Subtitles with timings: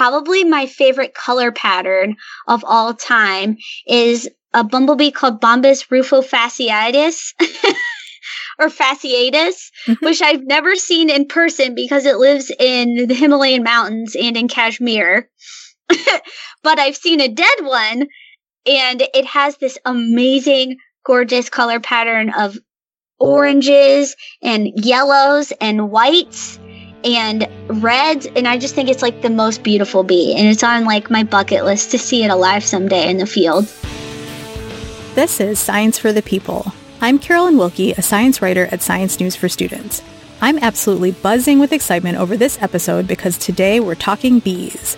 [0.00, 2.16] probably my favorite color pattern
[2.48, 7.34] of all time is a bumblebee called Bombus rufofasciatus.
[8.58, 10.04] or fasciatus, mm-hmm.
[10.04, 14.48] which I've never seen in person because it lives in the Himalayan mountains and in
[14.48, 15.28] Kashmir.
[16.62, 18.06] but I've seen a dead one
[18.66, 22.58] and it has this amazing, gorgeous color pattern of
[23.18, 26.58] oranges and yellows and whites
[27.04, 27.48] and
[27.82, 31.10] reds and i just think it's like the most beautiful bee and it's on like
[31.10, 33.64] my bucket list to see it alive someday in the field.
[35.14, 36.72] This is science for the people.
[37.00, 40.02] I'm Carolyn Wilke a science writer at science news for students.
[40.40, 44.96] I'm absolutely buzzing with excitement over this episode because today we're talking bees.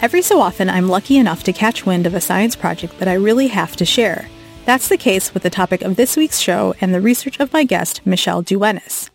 [0.00, 3.14] Every so often i'm lucky enough to catch wind of a science project that i
[3.14, 4.28] really have to share.
[4.64, 7.64] That's the case with the topic of this week's show and the research of my
[7.64, 9.10] guest, Michelle Duennes.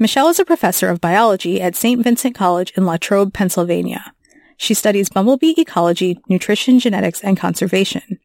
[0.00, 2.00] Michelle is a professor of biology at St.
[2.04, 4.12] Vincent College in Latrobe, Pennsylvania.
[4.56, 8.20] She studies bumblebee ecology, nutrition, genetics, and conservation.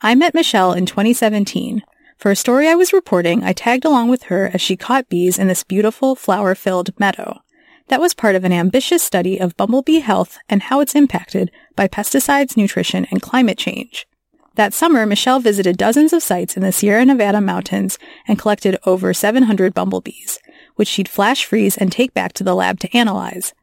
[0.00, 1.82] I met Michelle in 2017.
[2.16, 5.38] For a story I was reporting, I tagged along with her as she caught bees
[5.38, 7.40] in this beautiful flower-filled meadow.
[7.88, 11.86] That was part of an ambitious study of bumblebee health and how it's impacted by
[11.86, 14.06] pesticides, nutrition, and climate change.
[14.54, 19.12] That summer, Michelle visited dozens of sites in the Sierra Nevada mountains and collected over
[19.12, 20.38] 700 bumblebees,
[20.76, 23.54] which she'd flash freeze and take back to the lab to analyze.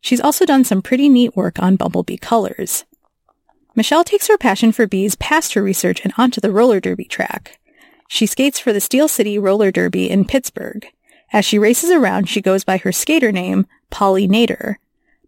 [0.00, 2.84] She's also done some pretty neat work on bumblebee colors.
[3.74, 7.58] Michelle takes her passion for bees past her research and onto the roller derby track.
[8.08, 10.84] She skates for the Steel City Roller Derby in Pittsburgh.
[11.32, 14.76] As she races around, she goes by her skater name, Polly Nader.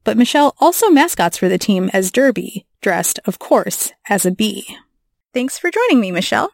[0.03, 4.77] But Michelle also mascots for the team as Derby, dressed, of course, as a bee.
[5.33, 6.51] Thanks for joining me, Michelle.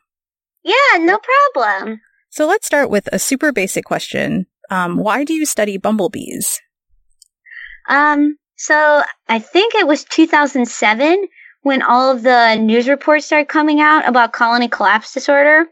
[0.62, 1.18] Yeah, no
[1.54, 2.02] problem.
[2.28, 4.46] So let's start with a super basic question.
[4.70, 6.60] Um, why do you study bumblebees?
[7.88, 11.26] Um, so I think it was 2007
[11.62, 15.66] when all of the news reports started coming out about colony collapse disorder.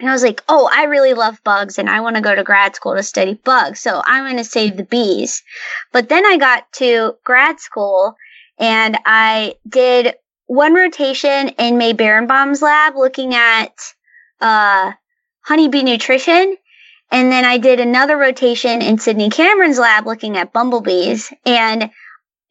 [0.00, 2.44] And I was like, oh, I really love bugs and I want to go to
[2.44, 3.80] grad school to study bugs.
[3.80, 5.42] So I'm going to save the bees.
[5.92, 8.14] But then I got to grad school
[8.58, 10.14] and I did
[10.46, 13.72] one rotation in May Berenbaum's lab looking at
[14.40, 14.92] uh,
[15.40, 16.56] honeybee nutrition.
[17.10, 21.32] And then I did another rotation in Sydney Cameron's lab looking at bumblebees.
[21.46, 21.90] And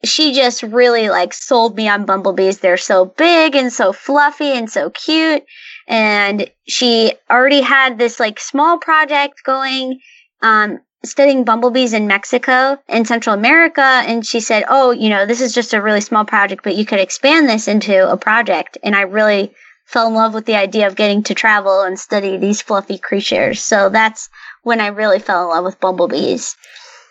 [0.04, 2.58] she just really like sold me on bumblebees.
[2.58, 5.44] They're so big and so fluffy and so cute.
[5.86, 10.00] And she already had this like small project going
[10.42, 13.82] um, studying bumblebees in Mexico and Central America.
[13.82, 16.84] And she said, Oh, you know, this is just a really small project, but you
[16.84, 18.78] could expand this into a project.
[18.82, 19.52] And I really
[19.86, 23.62] fell in love with the idea of getting to travel and study these fluffy creatures.
[23.62, 24.28] So that's
[24.68, 26.54] when I really fell in love with bumblebees.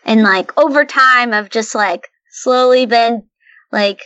[0.06, 3.24] And like over time, I've just like slowly been
[3.72, 4.04] like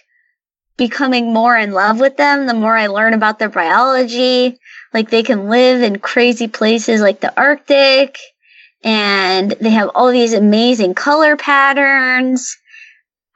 [0.77, 2.47] becoming more in love with them.
[2.47, 4.57] The more I learn about their biology,
[4.93, 8.17] like they can live in crazy places like the Arctic
[8.83, 12.57] and they have all these amazing color patterns.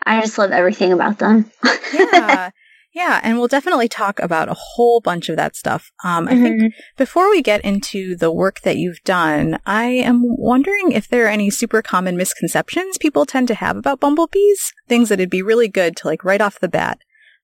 [0.05, 1.51] I just love everything about them.
[1.93, 2.51] yeah.
[2.95, 5.91] Yeah, and we'll definitely talk about a whole bunch of that stuff.
[6.06, 6.44] Um, I mm-hmm.
[6.44, 11.25] think before we get into the work that you've done, I am wondering if there
[11.25, 15.41] are any super common misconceptions people tend to have about bumblebees, things that it'd be
[15.41, 17.00] really good to like right off the bat,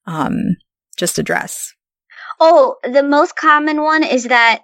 [0.06, 0.56] um,
[0.96, 1.74] just address.
[2.40, 4.62] Oh, the most common one is that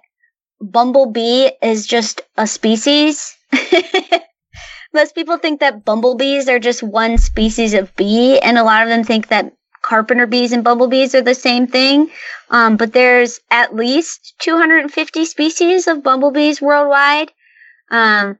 [0.58, 3.36] bumblebee is just a species.
[4.94, 8.88] Most people think that bumblebees are just one species of bee, and a lot of
[8.88, 9.52] them think that
[9.88, 12.10] carpenter bees and bumblebees are the same thing.
[12.50, 17.32] Um, but there's at least 250 species of bumblebees worldwide.
[17.90, 18.38] Um,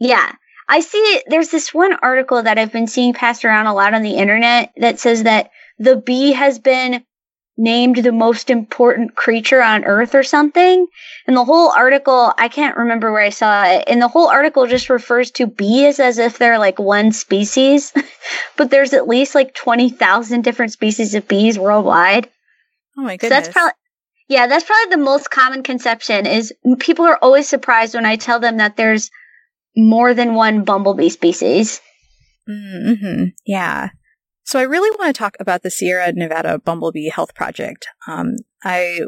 [0.00, 0.32] yeah.
[0.68, 4.02] I see there's this one article that I've been seeing passed around a lot on
[4.02, 7.04] the internet that says that the bee has been
[7.56, 10.86] named the most important creature on earth or something.
[11.26, 13.84] And the whole article, I can't remember where I saw it.
[13.86, 17.92] And the whole article just refers to bees as if they're like one species,
[18.56, 22.28] but there's at least like 20,000 different species of bees worldwide.
[22.98, 23.22] Oh my goodness.
[23.22, 23.72] So that's probably,
[24.28, 28.40] yeah, that's probably the most common conception is people are always surprised when I tell
[28.40, 29.10] them that there's
[29.76, 31.80] more than one bumblebee species.
[32.48, 33.24] Mm-hmm.
[33.46, 33.90] Yeah.
[34.46, 37.88] So I really want to talk about the Sierra Nevada Bumblebee Health Project.
[38.06, 39.00] Um, I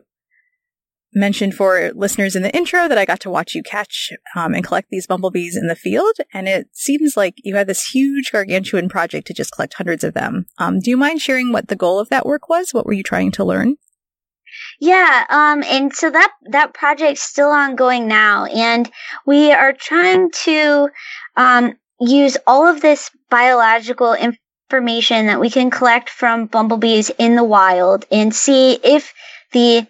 [1.15, 4.65] mentioned for listeners in the intro that I got to watch you catch um, and
[4.65, 8.89] collect these bumblebees in the field, and it seems like you had this huge gargantuan
[8.89, 10.47] project to just collect hundreds of them.
[10.59, 12.75] Um, do you mind sharing what the goal of that work was?
[12.75, 13.77] What were you trying to learn?
[14.81, 18.91] Yeah, um, and so that that project's still ongoing now, and
[19.25, 20.89] we are trying to
[21.37, 27.37] um, use all of this biological information information that we can collect from bumblebees in
[27.37, 29.15] the wild and see if
[29.53, 29.87] the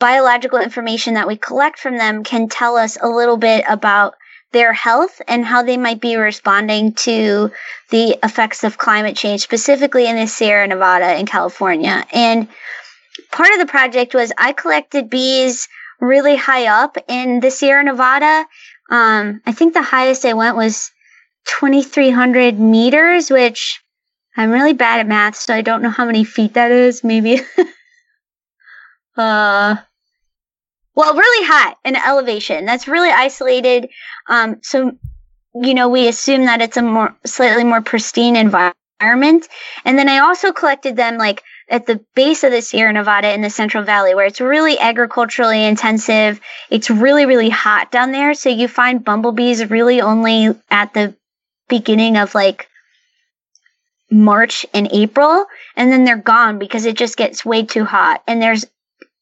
[0.00, 4.16] biological information that we collect from them can tell us a little bit about
[4.50, 7.52] their health and how they might be responding to
[7.90, 12.04] the effects of climate change, specifically in the Sierra Nevada in California.
[12.12, 12.48] And
[13.30, 15.68] part of the project was I collected bees
[16.00, 18.44] really high up in the Sierra Nevada.
[18.90, 20.90] Um, I think the highest I went was
[21.60, 23.80] 2,300 meters, which
[24.36, 27.02] I'm really bad at math, so I don't know how many feet that is.
[27.02, 27.40] Maybe,
[29.16, 29.76] uh,
[30.94, 32.66] well, really high in elevation.
[32.66, 33.88] That's really isolated.
[34.28, 34.92] Um, so,
[35.54, 39.48] you know, we assume that it's a more, slightly more pristine environment.
[39.84, 43.40] And then I also collected them like at the base of the Sierra Nevada in
[43.40, 46.40] the Central Valley, where it's really agriculturally intensive.
[46.70, 48.34] It's really, really hot down there.
[48.34, 51.14] So you find bumblebees really only at the
[51.68, 52.68] beginning of like
[54.10, 58.22] March and April, and then they're gone because it just gets way too hot.
[58.26, 58.64] And there's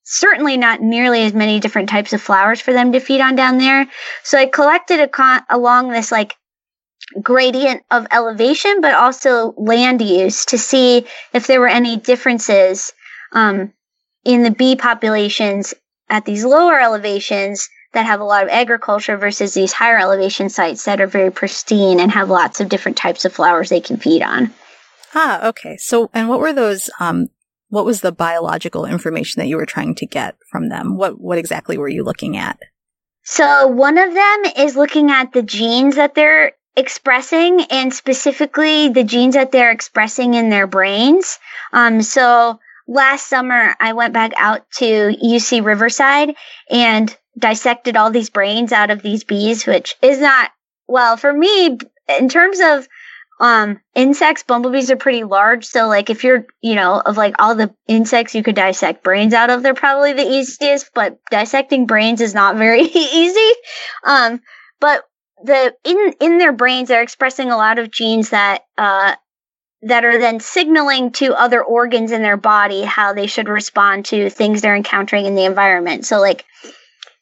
[0.02, 3.58] certainly not nearly as many different types of flowers for them to feed on down
[3.58, 3.86] there.
[4.22, 6.36] So I collected a con- along this like
[7.22, 12.92] gradient of elevation, but also land use to see if there were any differences
[13.32, 13.72] um,
[14.24, 15.74] in the bee populations
[16.10, 20.84] at these lower elevations that have a lot of agriculture versus these higher elevation sites
[20.84, 24.22] that are very pristine and have lots of different types of flowers they can feed
[24.22, 24.52] on.
[25.14, 25.76] Ah, okay.
[25.76, 27.28] So, and what were those, um,
[27.68, 30.96] what was the biological information that you were trying to get from them?
[30.96, 32.58] What, what exactly were you looking at?
[33.22, 39.04] So one of them is looking at the genes that they're expressing and specifically the
[39.04, 41.38] genes that they're expressing in their brains.
[41.72, 46.34] Um, so last summer I went back out to UC Riverside
[46.68, 50.50] and dissected all these brains out of these bees, which is not,
[50.86, 51.78] well, for me,
[52.08, 52.86] in terms of
[53.40, 57.54] um insects bumblebees are pretty large so like if you're you know of like all
[57.54, 62.20] the insects you could dissect brains out of they're probably the easiest but dissecting brains
[62.20, 63.52] is not very easy.
[64.04, 64.40] Um
[64.80, 65.02] but
[65.42, 69.16] the in in their brains they're expressing a lot of genes that uh
[69.82, 74.30] that are then signaling to other organs in their body how they should respond to
[74.30, 76.06] things they're encountering in the environment.
[76.06, 76.44] So like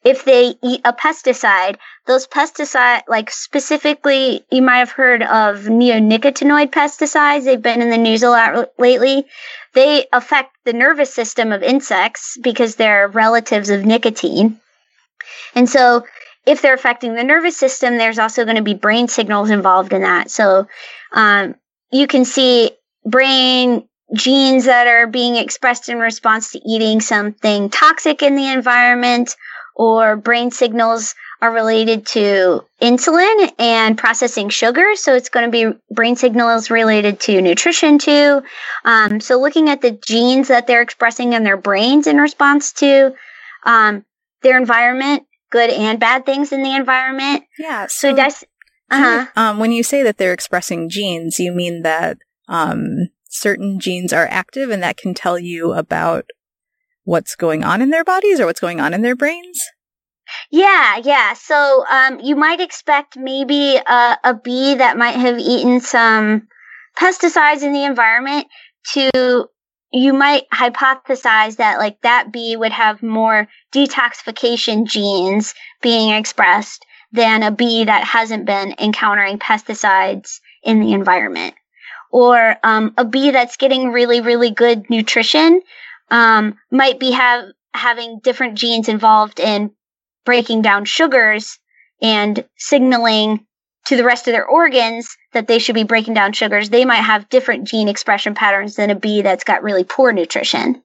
[0.04, 1.76] if they eat a pesticide,
[2.06, 7.44] those pesticide, like specifically, you might have heard of neonicotinoid pesticides.
[7.44, 9.24] They've been in the news a lot lately.
[9.74, 14.60] They affect the nervous system of insects because they're relatives of nicotine.
[15.54, 16.04] And so
[16.46, 20.02] if they're affecting the nervous system, there's also going to be brain signals involved in
[20.02, 20.30] that.
[20.30, 20.66] So,
[21.12, 21.54] um,
[21.92, 22.72] you can see
[23.04, 29.36] brain genes that are being expressed in response to eating something toxic in the environment
[29.74, 34.94] or brain signals are related to insulin and processing sugar.
[34.94, 38.42] So it's going to be brain signals related to nutrition too.
[38.84, 43.14] Um, so looking at the genes that they're expressing in their brains in response to
[43.64, 44.04] um,
[44.42, 47.44] their environment, good and bad things in the environment.
[47.58, 47.86] Yeah.
[47.86, 48.44] So, so that's,
[48.90, 49.26] uh-huh.
[49.34, 54.28] um, when you say that they're expressing genes, you mean that um, certain genes are
[54.30, 56.26] active and that can tell you about
[57.04, 59.60] what's going on in their bodies or what's going on in their brains?
[60.50, 61.34] Yeah, yeah.
[61.34, 66.48] So um, you might expect maybe a, a bee that might have eaten some
[66.96, 68.46] pesticides in the environment
[68.92, 69.48] to
[69.94, 77.42] you might hypothesize that like that bee would have more detoxification genes being expressed than
[77.42, 81.54] a bee that hasn't been encountering pesticides in the environment
[82.10, 85.60] or um, a bee that's getting really really good nutrition
[86.12, 89.72] um, might be have having different genes involved in
[90.24, 91.58] breaking down sugars
[92.00, 93.46] and signaling
[93.86, 96.68] to the rest of their organs that they should be breaking down sugars.
[96.68, 100.82] They might have different gene expression patterns than a bee that's got really poor nutrition.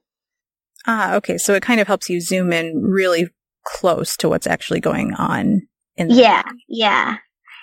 [0.86, 1.36] Ah, okay.
[1.36, 3.28] So it kind of helps you zoom in really
[3.64, 6.64] close to what's actually going on in the Yeah, body.
[6.68, 7.16] yeah.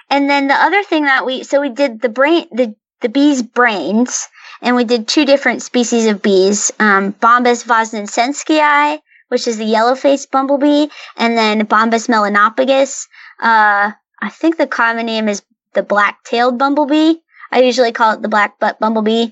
[0.10, 3.42] And then the other thing that we so we did the brain the the bees'
[3.42, 4.28] brains
[4.66, 10.32] and we did two different species of bees, um, Bombus vosnesenskii, which is the yellow-faced
[10.32, 13.08] bumblebee, and then Bombus melanopygus.
[13.40, 13.92] Uh,
[14.22, 15.44] I think the common name is
[15.74, 17.14] the black-tailed bumblebee.
[17.52, 19.28] I usually call it the black butt bumblebee.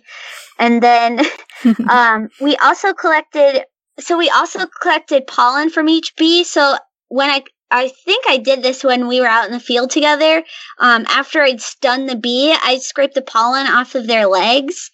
[0.59, 1.19] And then
[1.89, 3.63] um, we also collected.
[3.99, 6.43] So we also collected pollen from each bee.
[6.43, 9.89] So when I I think I did this when we were out in the field
[9.89, 10.43] together.
[10.77, 14.91] Um, after I'd stunned the bee, I'd scrape the pollen off of their legs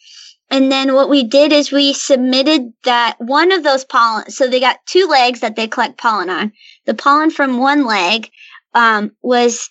[0.52, 4.30] and then what we did is we submitted that one of those pollen.
[4.32, 6.54] So they got two legs that they collect pollen on.
[6.86, 8.32] The pollen from one leg
[8.74, 9.70] um, was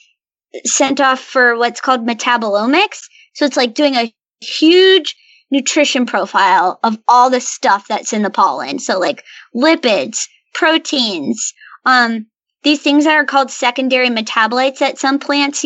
[0.65, 3.09] sent off for what's called metabolomics.
[3.35, 5.17] So it's like doing a huge
[5.51, 8.79] nutrition profile of all the stuff that's in the pollen.
[8.79, 11.55] So like lipids, proteins,
[11.85, 12.27] um,
[12.63, 15.65] these things that are called secondary metabolites that some plants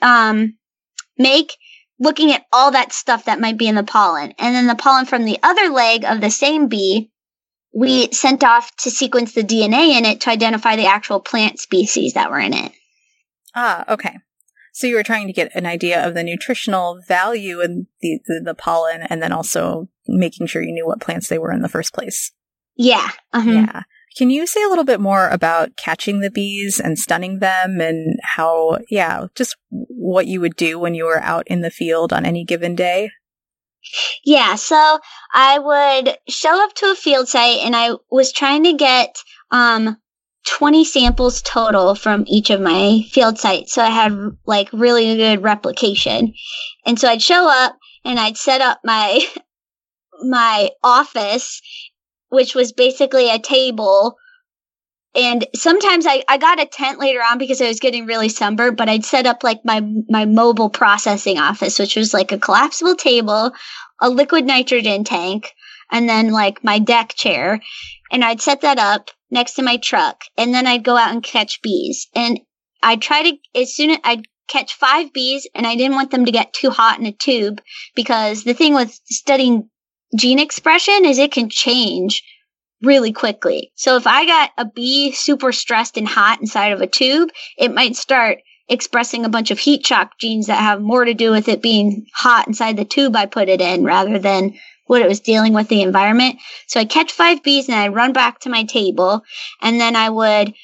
[0.00, 0.56] um,
[1.18, 1.56] make,
[2.02, 4.34] looking at all that stuff that might be in the pollen.
[4.38, 7.10] And then the pollen from the other leg of the same bee,
[7.72, 12.14] we sent off to sequence the DNA in it to identify the actual plant species
[12.14, 12.72] that were in it.
[13.54, 14.18] Ah, okay.
[14.72, 18.40] So you were trying to get an idea of the nutritional value in the, the,
[18.46, 21.68] the pollen and then also making sure you knew what plants they were in the
[21.68, 22.32] first place.
[22.76, 23.10] Yeah.
[23.32, 23.50] Uh-huh.
[23.50, 23.82] Yeah.
[24.16, 28.18] Can you say a little bit more about catching the bees and stunning them and
[28.22, 32.24] how, yeah, just what you would do when you were out in the field on
[32.24, 33.10] any given day?
[34.24, 34.98] Yeah, so
[35.32, 39.18] I would show up to a field site and I was trying to get
[39.50, 39.96] um
[40.46, 43.72] 20 samples total from each of my field sites.
[43.72, 44.12] So I had
[44.44, 46.34] like really good replication.
[46.84, 49.24] And so I'd show up and I'd set up my
[50.24, 51.60] my office
[52.32, 54.16] which was basically a table.
[55.14, 58.78] And sometimes I, I got a tent later on because I was getting really sunburned,
[58.78, 62.96] but I'd set up like my, my mobile processing office, which was like a collapsible
[62.96, 63.52] table,
[64.00, 65.52] a liquid nitrogen tank,
[65.90, 67.60] and then like my deck chair.
[68.10, 70.22] And I'd set that up next to my truck.
[70.38, 72.08] And then I'd go out and catch bees.
[72.14, 72.40] And
[72.82, 76.24] I'd try to, as soon as I'd catch five bees and I didn't want them
[76.24, 77.60] to get too hot in a tube
[77.94, 79.68] because the thing with studying
[80.16, 82.22] gene expression is it can change
[82.82, 83.72] really quickly.
[83.76, 87.72] So if I got a bee super stressed and hot inside of a tube, it
[87.72, 88.38] might start
[88.68, 92.06] expressing a bunch of heat shock genes that have more to do with it being
[92.14, 94.54] hot inside the tube I put it in rather than
[94.86, 96.38] what it was dealing with the environment.
[96.66, 99.22] So I catch five bees and I run back to my table
[99.60, 100.54] and then I would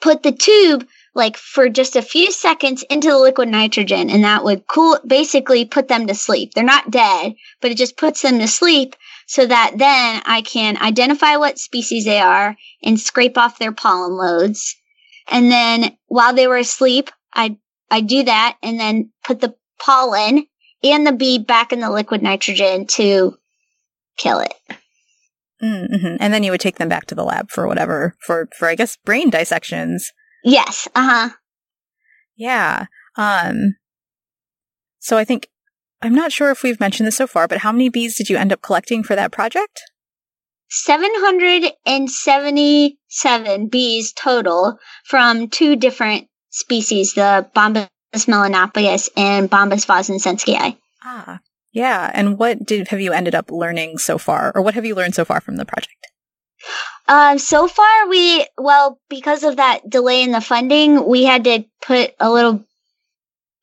[0.00, 4.44] put the tube like for just a few seconds into the liquid nitrogen and that
[4.44, 6.54] would cool basically put them to sleep.
[6.54, 10.76] They're not dead, but it just puts them to sleep so that then I can
[10.78, 14.74] identify what species they are and scrape off their pollen loads.
[15.28, 17.56] And then while they were asleep, I
[17.90, 20.46] I do that and then put the pollen
[20.82, 23.36] and the bee back in the liquid nitrogen to
[24.16, 24.54] kill it.
[25.62, 26.16] Mm-hmm.
[26.18, 28.74] And then you would take them back to the lab for whatever for for I
[28.74, 30.10] guess brain dissections.
[30.44, 30.88] Yes.
[30.94, 31.30] Uh huh.
[32.36, 32.86] Yeah.
[33.16, 33.76] Um.
[34.98, 35.48] So I think
[36.00, 38.36] I'm not sure if we've mentioned this so far, but how many bees did you
[38.36, 39.80] end up collecting for that project?
[40.68, 47.88] 777 bees total from two different species, the Bombus
[48.26, 50.76] melanopygus and Bombus vosnesenskii.
[51.04, 51.40] Ah,
[51.72, 52.10] yeah.
[52.14, 55.14] And what did have you ended up learning so far, or what have you learned
[55.14, 56.11] so far from the project?
[57.08, 61.64] Um, so far we, well, because of that delay in the funding, we had to
[61.80, 62.64] put a little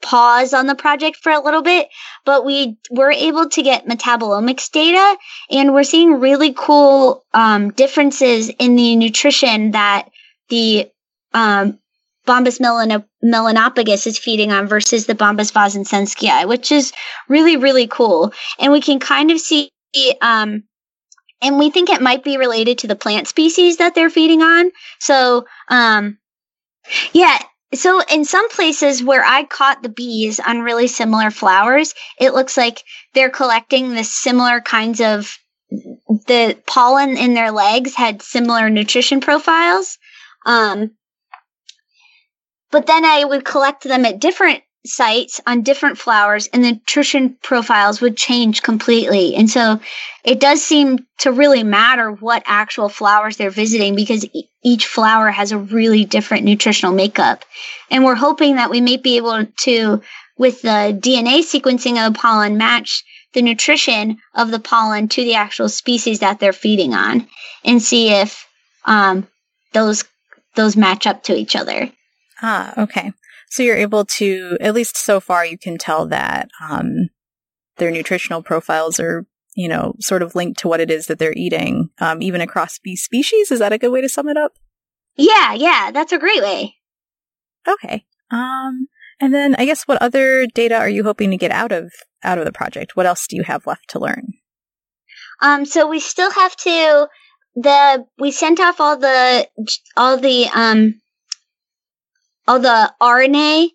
[0.01, 1.89] pause on the project for a little bit,
[2.25, 5.18] but we were able to get metabolomics data
[5.50, 10.10] and we're seeing really cool um, differences in the nutrition that
[10.50, 10.89] the
[11.34, 11.79] um,
[12.25, 16.94] Bombus melan- melanopygus is feeding on versus the Bombus vosnesenskii, which is
[17.27, 18.34] really, really cool.
[18.60, 19.72] And we can kind of see,
[20.22, 20.63] um,
[21.41, 24.72] and we think it might be related to the plant species that they're feeding on.
[25.00, 26.17] So, um,
[27.13, 27.38] yeah,
[27.74, 32.58] so in some places where I caught the bees on really similar flowers, it looks
[32.58, 35.38] like they're collecting the similar kinds of
[35.69, 40.00] the pollen in their legs had similar nutrition profiles.
[40.46, 40.91] Um,
[42.72, 47.38] but then I would collect them at different sites on different flowers and the nutrition
[47.41, 49.36] profiles would change completely.
[49.36, 49.79] And so
[50.24, 55.29] it does seem to really matter what actual flowers they're visiting because e- each flower
[55.29, 57.46] has a really different nutritional makeup.
[57.89, 60.01] And we're hoping that we may be able to,
[60.38, 63.03] with the DNA sequencing of the pollen, match
[63.34, 67.27] the nutrition of the pollen to the actual species that they're feeding on
[67.63, 68.48] and see if
[68.86, 69.27] um,
[69.74, 70.03] those
[70.55, 71.91] those match up to each other.
[72.41, 73.13] Ah, okay.
[73.50, 77.10] So you're able to, at least so far, you can tell that um,
[77.77, 79.25] their nutritional profiles are,
[79.56, 82.77] you know, sort of linked to what it is that they're eating, um, even across
[82.79, 83.51] bee species.
[83.51, 84.53] Is that a good way to sum it up?
[85.18, 86.75] Yeah, yeah, that's a great way.
[87.68, 88.06] Okay.
[88.32, 88.88] Um,
[89.20, 91.91] and then I guess what other data are you hoping to get out of
[92.24, 92.96] out of the project?
[92.96, 94.34] What else do you have left to learn?
[95.41, 97.08] Um, so we still have to
[97.56, 99.48] the we sent off all the
[99.98, 101.01] all the um
[102.50, 103.70] all the RNA,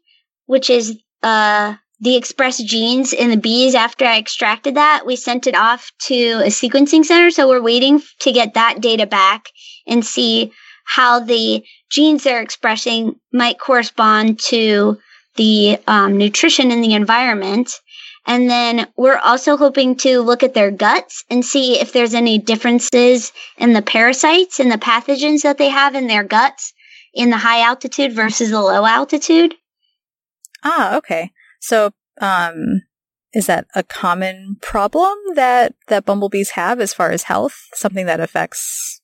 [0.47, 5.47] which is uh, the expressed genes in the bees after I extracted that, we sent
[5.47, 7.31] it off to a sequencing center.
[7.31, 9.47] So we're waiting to get that data back
[9.87, 10.52] and see
[10.85, 14.99] how the genes they're expressing might correspond to
[15.37, 17.71] the um, nutrition in the environment.
[18.26, 22.38] And then we're also hoping to look at their guts and see if there's any
[22.38, 26.74] differences in the parasites and the pathogens that they have in their guts
[27.14, 29.54] in the high altitude versus the low altitude.
[30.64, 31.30] Ah, okay.
[31.61, 32.83] So, um,
[33.33, 37.56] is that a common problem that that bumblebees have as far as health?
[37.75, 39.00] Something that affects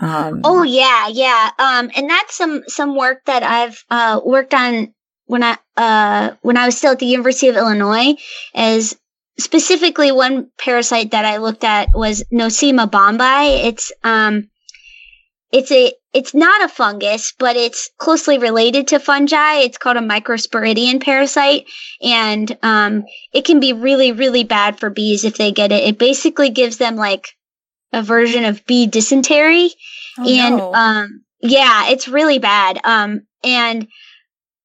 [0.00, 1.50] um, oh yeah, yeah.
[1.58, 4.94] Um, and that's some some work that I've uh, worked on
[5.26, 8.14] when I uh, when I was still at the University of Illinois.
[8.54, 8.98] Is
[9.38, 13.66] specifically one parasite that I looked at was Nosema bombi.
[13.68, 14.48] It's um,
[15.52, 19.58] it's a it's not a fungus, but it's closely related to fungi.
[19.58, 21.66] It's called a microsporidian parasite,
[22.02, 25.84] and um, it can be really really bad for bees if they get it.
[25.84, 27.28] It basically gives them like
[27.92, 29.70] a version of bee dysentery.
[30.18, 30.74] Oh, and no.
[30.74, 32.80] um yeah, it's really bad.
[32.84, 33.88] Um and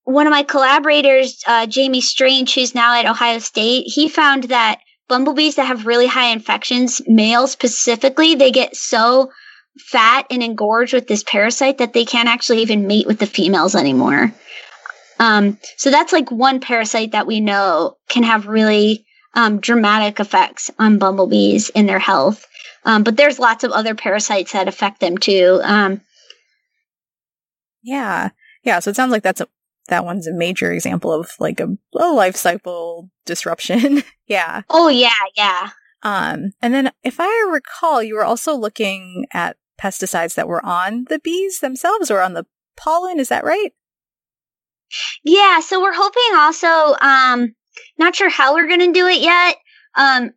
[0.04, 4.80] one of my collaborators, uh, Jamie Strange, who's now at Ohio State, he found that
[5.08, 9.32] bumblebees that have really high infections, males specifically, they get so
[9.80, 13.76] fat and engorged with this parasite that they can't actually even mate with the females
[13.76, 14.34] anymore.
[15.20, 20.72] Um, so that's like one parasite that we know can have really um, dramatic effects
[20.80, 22.46] on bumblebees in their health.
[22.84, 25.60] Um, but there's lots of other parasites that affect them too.
[25.64, 26.02] Um,
[27.82, 28.30] yeah,
[28.64, 28.80] yeah.
[28.80, 29.48] So it sounds like that's a
[29.88, 34.04] that one's a major example of like a, a life cycle disruption.
[34.28, 34.62] yeah.
[34.70, 35.70] Oh yeah, yeah.
[36.02, 41.06] Um, and then if I recall, you were also looking at pesticides that were on
[41.10, 42.46] the bees themselves or on the
[42.78, 43.20] pollen.
[43.20, 43.72] Is that right?
[45.24, 45.60] Yeah.
[45.60, 46.96] So we're hoping also.
[47.02, 47.56] Um,
[47.98, 49.58] not sure how we're going to do it yet.
[49.96, 50.32] Um,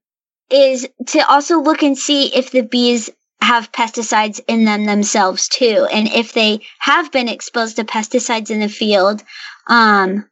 [0.51, 5.87] is to also look and see if the bees have pesticides in them themselves too.
[5.93, 9.23] And if they have been exposed to pesticides in the field,
[9.67, 10.29] um,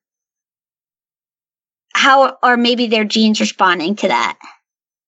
[1.95, 4.39] how are maybe their genes responding to that?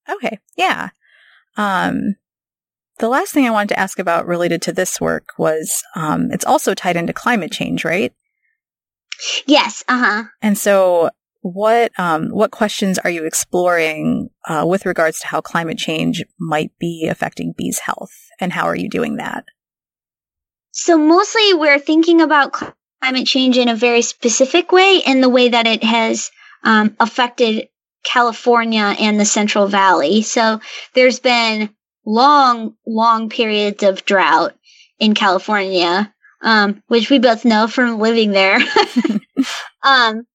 [0.09, 0.39] Okay.
[0.57, 0.91] Yeah.
[1.57, 2.17] Um,
[2.99, 6.45] the last thing I wanted to ask about related to this work was um, it's
[6.45, 8.13] also tied into climate change, right?
[9.47, 9.85] Yes.
[9.89, 10.25] Uh huh.
[10.43, 15.79] And so what um, what questions are you exploring uh, with regards to how climate
[15.79, 19.45] change might be affecting bees' health, and how are you doing that?
[20.73, 22.53] So mostly, we're thinking about
[23.01, 26.31] climate change in a very specific way, in the way that it has
[26.65, 27.69] um, affected
[28.05, 30.23] California and the Central Valley.
[30.23, 30.61] So
[30.95, 31.71] there's been
[32.09, 34.57] long, long periods of drought
[34.99, 38.59] in California, um, which we both know from living there.
[39.83, 40.27] um,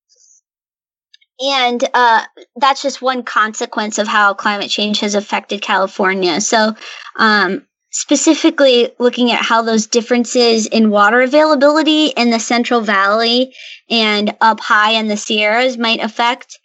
[1.39, 2.23] and uh,
[2.57, 6.39] that's just one consequence of how climate change has affected California.
[6.41, 6.75] So,
[7.17, 13.53] um, specifically looking at how those differences in water availability in the Central Valley
[13.89, 16.59] and up high in the Sierras might affect,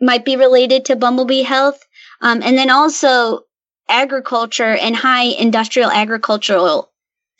[0.00, 1.80] might be related to bumblebee health.
[2.22, 3.44] Um, and then also
[3.90, 6.90] agriculture and high industrial agricultural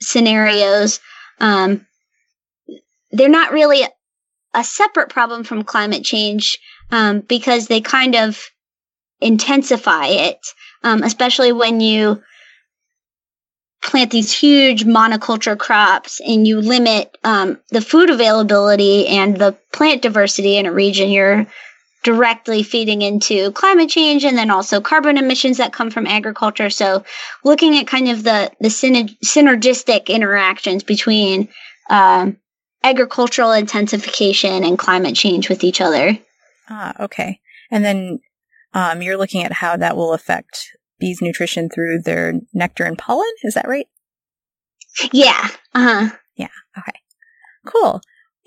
[0.01, 1.01] scenarios.
[1.39, 1.87] Um,
[3.13, 3.87] they're not really
[4.55, 6.59] a separate problem from climate change
[6.91, 8.43] um, because they kind of
[9.21, 10.39] intensify it,
[10.83, 12.23] um, especially when you
[13.83, 20.03] plant these huge monoculture crops and you limit um, the food availability and the plant
[20.03, 21.11] diversity in a region.
[21.11, 21.47] You're
[22.03, 26.71] directly feeding into climate change and then also carbon emissions that come from agriculture.
[26.71, 27.05] So
[27.45, 31.49] looking at kind of the, the synergistic interactions between
[31.91, 32.39] um,
[32.83, 36.19] agricultural intensification and climate change with each other.
[36.69, 37.41] Ah, okay.
[37.71, 38.21] And then
[38.73, 43.31] um, you're looking at how that will affect bees' nutrition through their nectar and pollen.
[43.43, 43.87] Is that right?
[45.13, 45.49] Yeah.
[45.75, 46.17] Uh huh.
[46.37, 46.49] Yeah.
[46.79, 46.99] Okay.
[47.67, 48.01] Cool.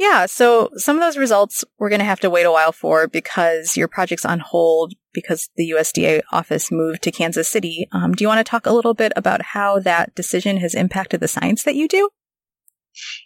[0.04, 0.26] Yeah.
[0.26, 3.78] So some of those results we're going to have to wait a while for because
[3.78, 7.88] your project's on hold because the USDA office moved to Kansas City.
[7.94, 11.22] Um, do you want to talk a little bit about how that decision has impacted
[11.22, 12.10] the science that you do?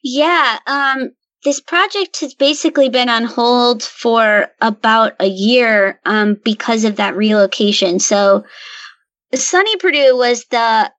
[0.04, 0.60] Yeah.
[0.68, 1.14] Um,
[1.44, 7.18] this project has basically been on hold for about a year um, because of that
[7.18, 7.98] relocation.
[7.98, 8.46] So,
[9.34, 10.92] Sonny Perdue was the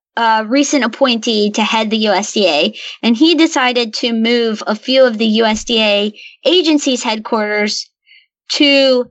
[0.46, 5.38] recent appointee to head the USDA, and he decided to move a few of the
[5.38, 6.12] USDA
[6.44, 7.88] agencies' headquarters
[8.50, 9.10] to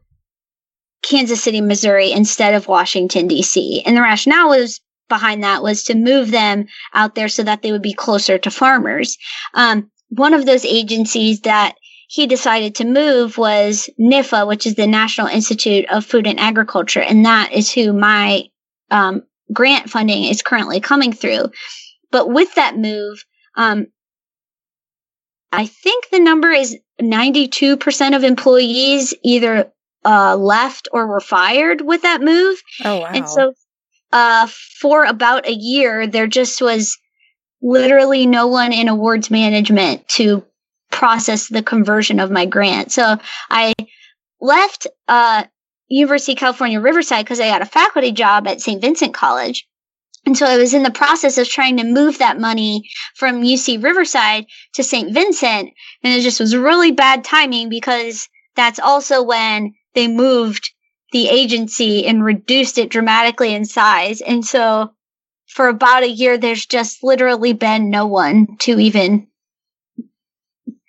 [1.04, 3.84] Kansas City, Missouri, instead of Washington, D.C.
[3.86, 7.72] And the rationale was behind that was to move them out there so that they
[7.72, 9.18] would be closer to farmers.
[9.54, 11.76] Um, one of those agencies that
[12.10, 17.02] he decided to move was NIFA, which is the National Institute of Food and Agriculture,
[17.02, 18.44] and that is who my
[18.92, 21.52] um, grant funding is currently coming through.
[22.12, 23.24] But with that move,
[23.56, 23.88] um,
[25.52, 29.72] I think the number is 92% of employees either
[30.06, 32.62] uh, left or were fired with that move.
[32.84, 33.08] Oh, wow.
[33.08, 33.54] And so,
[34.12, 34.48] uh,
[34.80, 36.98] for about a year, there just was
[37.62, 40.46] literally no one in awards management to
[40.92, 42.92] process the conversion of my grant.
[42.92, 43.18] So
[43.50, 43.74] I
[44.40, 45.44] left, uh,
[45.88, 48.82] University of California, Riverside because I got a faculty job at St.
[48.82, 49.68] Vincent College.
[50.26, 53.82] And so I was in the process of trying to move that money from UC
[53.82, 55.14] Riverside to St.
[55.14, 55.72] Vincent.
[56.04, 60.70] And it just was really bad timing because that's also when they moved
[61.14, 64.20] the agency and reduced it dramatically in size.
[64.20, 64.92] And so
[65.48, 69.28] for about a year, there's just literally been no one to even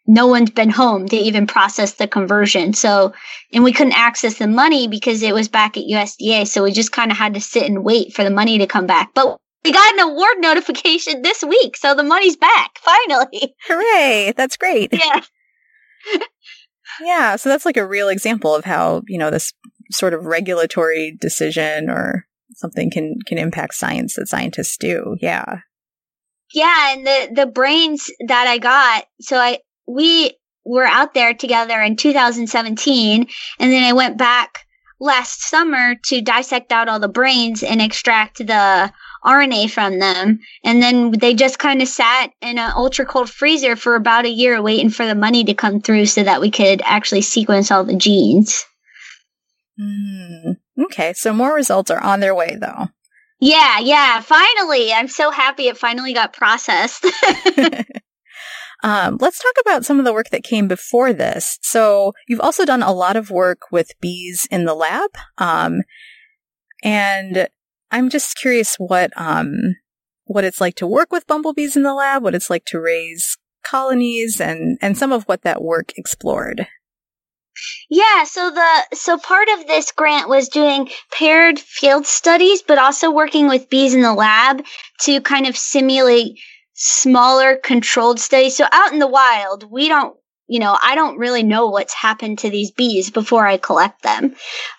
[0.08, 2.72] no one's been home to even process the conversion.
[2.72, 3.12] So,
[3.52, 6.48] and we couldn't access the money because it was back at USDA.
[6.48, 8.86] So we just kind of had to sit and wait for the money to come
[8.86, 9.10] back.
[9.14, 11.76] But we got an award notification this week.
[11.76, 13.54] So the money's back finally.
[13.66, 14.32] Hooray.
[14.34, 14.94] That's great.
[14.94, 15.20] Yeah.
[17.02, 17.36] yeah.
[17.36, 19.52] So that's like a real example of how, you know, this
[19.90, 25.16] sort of regulatory decision or something can, can impact science that scientists do.
[25.20, 25.58] Yeah.
[26.54, 26.94] Yeah.
[26.94, 30.32] And the, the brains that I got, so I, we
[30.64, 33.26] were out there together in 2017
[33.58, 34.66] and then I went back
[35.00, 38.92] last summer to dissect out all the brains and extract the
[39.24, 40.40] RNA from them.
[40.64, 44.30] And then they just kind of sat in an ultra cold freezer for about a
[44.30, 47.84] year waiting for the money to come through so that we could actually sequence all
[47.84, 48.64] the genes.
[49.80, 51.12] Mm, okay.
[51.14, 52.88] So more results are on their way though.
[53.40, 53.78] Yeah.
[53.78, 54.20] Yeah.
[54.20, 54.92] Finally.
[54.92, 57.06] I'm so happy it finally got processed.
[58.82, 61.58] Um, let's talk about some of the work that came before this.
[61.62, 65.10] So you've also done a lot of work with bees in the lab.
[65.36, 65.82] Um,
[66.82, 67.48] and
[67.90, 69.76] I'm just curious what, um,
[70.24, 73.36] what it's like to work with bumblebees in the lab, what it's like to raise
[73.64, 76.68] colonies and, and some of what that work explored.
[77.90, 83.10] Yeah, so the so part of this grant was doing paired field studies, but also
[83.10, 84.62] working with bees in the lab
[85.00, 86.38] to kind of simulate
[86.78, 88.56] smaller controlled studies.
[88.56, 92.38] So out in the wild, we don't, you know, I don't really know what's happened
[92.38, 94.36] to these bees before I collect them.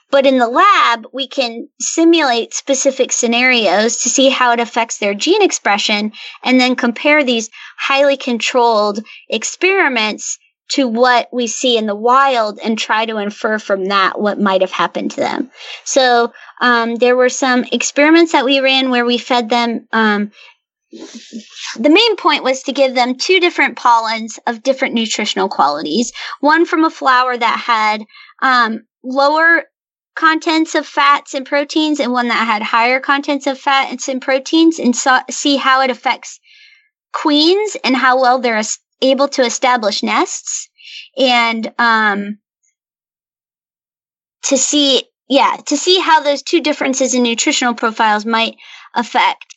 [0.10, 5.14] But in the lab, we can simulate specific scenarios to see how it affects their
[5.14, 10.40] gene expression and then compare these highly controlled experiments
[10.72, 14.62] to what we see in the wild and try to infer from that what might
[14.62, 15.52] have happened to them.
[15.84, 16.32] So
[16.62, 20.32] um, there were some experiments that we ran where we fed them um,
[20.91, 26.12] the main point was to give them two different pollens of different nutritional qualities.
[26.39, 28.04] One from a flower that had
[28.41, 29.65] um, lower
[30.15, 34.80] contents of fats and proteins, and one that had higher contents of fats and proteins,
[34.80, 36.39] and so, see how it affects
[37.13, 38.62] queens and how well they're
[39.02, 40.69] able to establish nests,
[41.17, 42.39] and um,
[44.43, 48.56] to see, yeah, to see how those two differences in nutritional profiles might
[48.95, 49.56] affect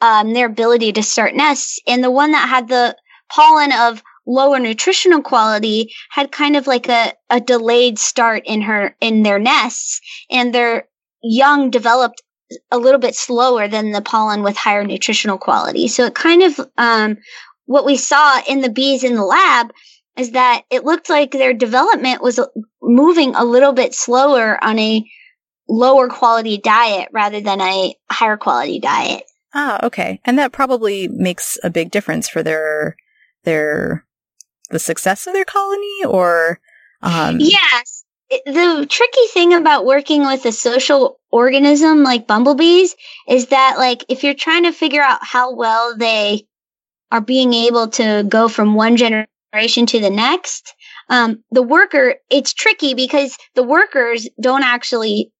[0.00, 1.78] um, their ability to start nests.
[1.86, 2.96] And the one that had the
[3.30, 8.96] pollen of lower nutritional quality had kind of like a, a delayed start in her
[9.00, 10.00] in their nests.
[10.30, 10.88] And their
[11.22, 12.22] young developed
[12.70, 15.88] a little bit slower than the pollen with higher nutritional quality.
[15.88, 17.18] So it kind of um,
[17.66, 19.72] what we saw in the bees in the lab
[20.16, 22.40] is that it looked like their development was
[22.82, 25.08] moving a little bit slower on a
[25.68, 29.22] lower quality diet rather than a higher quality diet
[29.54, 30.20] Ah, okay.
[30.24, 32.96] And that probably makes a big difference for their
[33.44, 34.04] their
[34.70, 36.60] the success of their colony or
[37.02, 38.04] um Yes.
[38.46, 42.94] The tricky thing about working with a social organism like bumblebees
[43.28, 46.46] is that like if you're trying to figure out how well they
[47.10, 50.74] are being able to go from one generation to the next,
[51.08, 55.32] um, the worker, it's tricky because the workers don't actually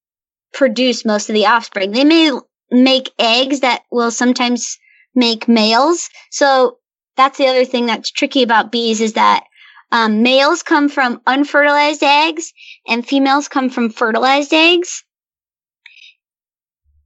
[0.53, 1.91] produce most of the offspring.
[1.91, 2.31] They may
[2.71, 4.77] make eggs that will sometimes
[5.13, 6.09] make males.
[6.31, 6.77] So
[7.17, 9.43] that's the other thing that's tricky about bees is that
[9.91, 12.53] um, males come from unfertilized eggs
[12.87, 15.03] and females come from fertilized eggs.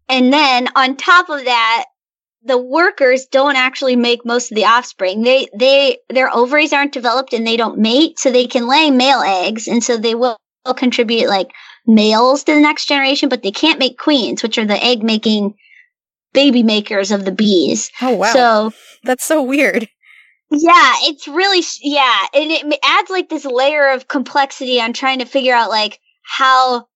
[0.08, 1.86] And then on top of that,
[2.43, 5.23] the workers don't actually make most of the offspring.
[5.23, 9.21] They, they, their ovaries aren't developed and they don't mate, so they can lay male
[9.21, 9.67] eggs.
[9.67, 10.38] And so they will
[10.78, 11.49] contribute like
[11.88, 15.56] males to the next generation, but they can't make queens, which are the egg making
[16.34, 17.91] baby makers of the bees.
[18.02, 18.34] Oh wow.
[18.34, 18.71] So
[19.04, 19.88] that's so weird.
[20.52, 25.26] Yeah, it's really yeah, and it adds like this layer of complexity on trying to
[25.26, 26.88] figure out like how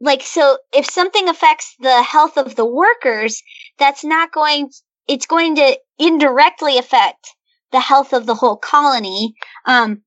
[0.00, 3.42] like so if something affects the health of the workers,
[3.78, 4.70] that's not going
[5.08, 7.28] it's going to indirectly affect
[7.72, 9.34] the health of the whole colony.
[9.66, 10.02] Um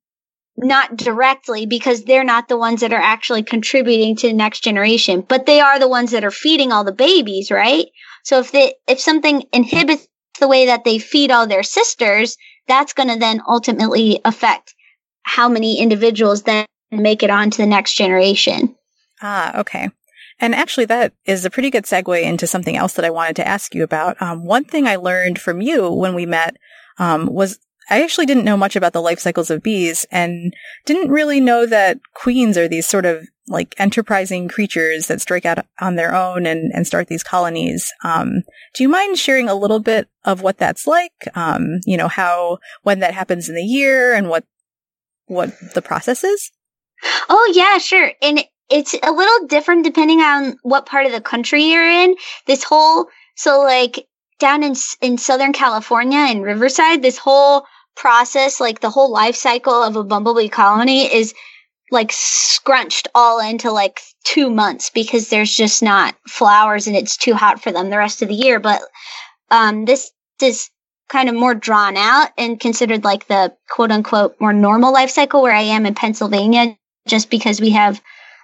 [0.58, 5.22] not directly because they're not the ones that are actually contributing to the next generation,
[5.22, 7.88] but they are the ones that are feeding all the babies, right?
[8.24, 10.08] So if they, if something inhibits
[10.39, 12.38] the way that they feed all their sisters,
[12.68, 14.74] that's going to then ultimately affect
[15.24, 18.76] how many individuals then make it on to the next generation.
[19.22, 19.89] Ah, okay.
[20.39, 23.48] And actually, that is a pretty good segue into something else that I wanted to
[23.48, 24.22] ask you about.
[24.22, 26.58] Um, one thing I learned from you when we met
[26.98, 30.54] um, was I actually didn't know much about the life cycles of bees and
[30.86, 35.65] didn't really know that queens are these sort of like enterprising creatures that strike out
[35.80, 37.91] on their own and, and start these colonies.
[38.04, 38.41] Um,
[38.74, 41.13] do you mind sharing a little bit of what that's like?
[41.36, 44.45] Um, you know, how, when that happens in the year and what,
[45.28, 46.52] what the process is?
[47.30, 48.12] Oh, yeah, sure.
[48.21, 52.15] And it's a little different depending on what part of the country you're in.
[52.48, 54.08] This whole, so like
[54.39, 59.84] down in, in Southern California in Riverside, this whole process, like the whole life cycle
[59.84, 61.34] of a bumblebee colony is
[61.91, 67.34] like scrunched all into like two months because there's just not flowers and it's too
[67.34, 68.60] hot for them the rest of the year.
[68.60, 68.81] But
[69.51, 70.69] um, this is
[71.08, 75.41] kind of more drawn out and considered like the quote unquote more normal life cycle
[75.41, 76.75] where I am in Pennsylvania,
[77.08, 78.01] just because we have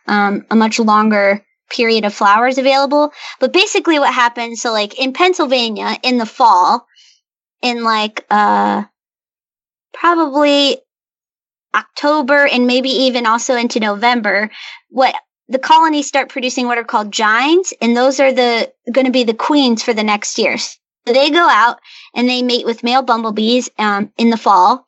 [0.08, 3.12] um, a much longer period of flowers available.
[3.40, 6.86] But basically, what happens so like in Pennsylvania in the fall,
[7.62, 8.84] in like uh
[9.94, 10.78] probably
[11.74, 14.50] October and maybe even also into November,
[14.90, 15.16] what
[15.48, 19.24] the colonies start producing what are called gynes, and those are the going to be
[19.24, 20.58] the queens for the next year.
[20.58, 20.76] So
[21.06, 21.80] they go out
[22.16, 24.86] and they mate with male bumblebees um, in the fall,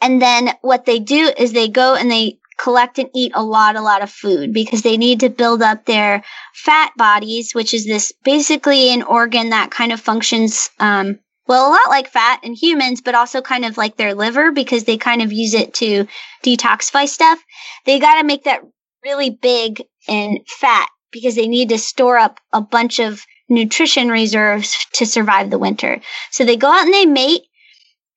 [0.00, 3.76] and then what they do is they go and they collect and eat a lot,
[3.76, 7.86] a lot of food because they need to build up their fat bodies, which is
[7.86, 12.52] this basically an organ that kind of functions um, well, a lot like fat in
[12.52, 16.06] humans, but also kind of like their liver because they kind of use it to
[16.44, 17.42] detoxify stuff.
[17.86, 18.60] They got to make that
[19.02, 24.76] really big and fat because they need to store up a bunch of nutrition reserves
[24.92, 26.00] to survive the winter.
[26.30, 27.42] So they go out and they mate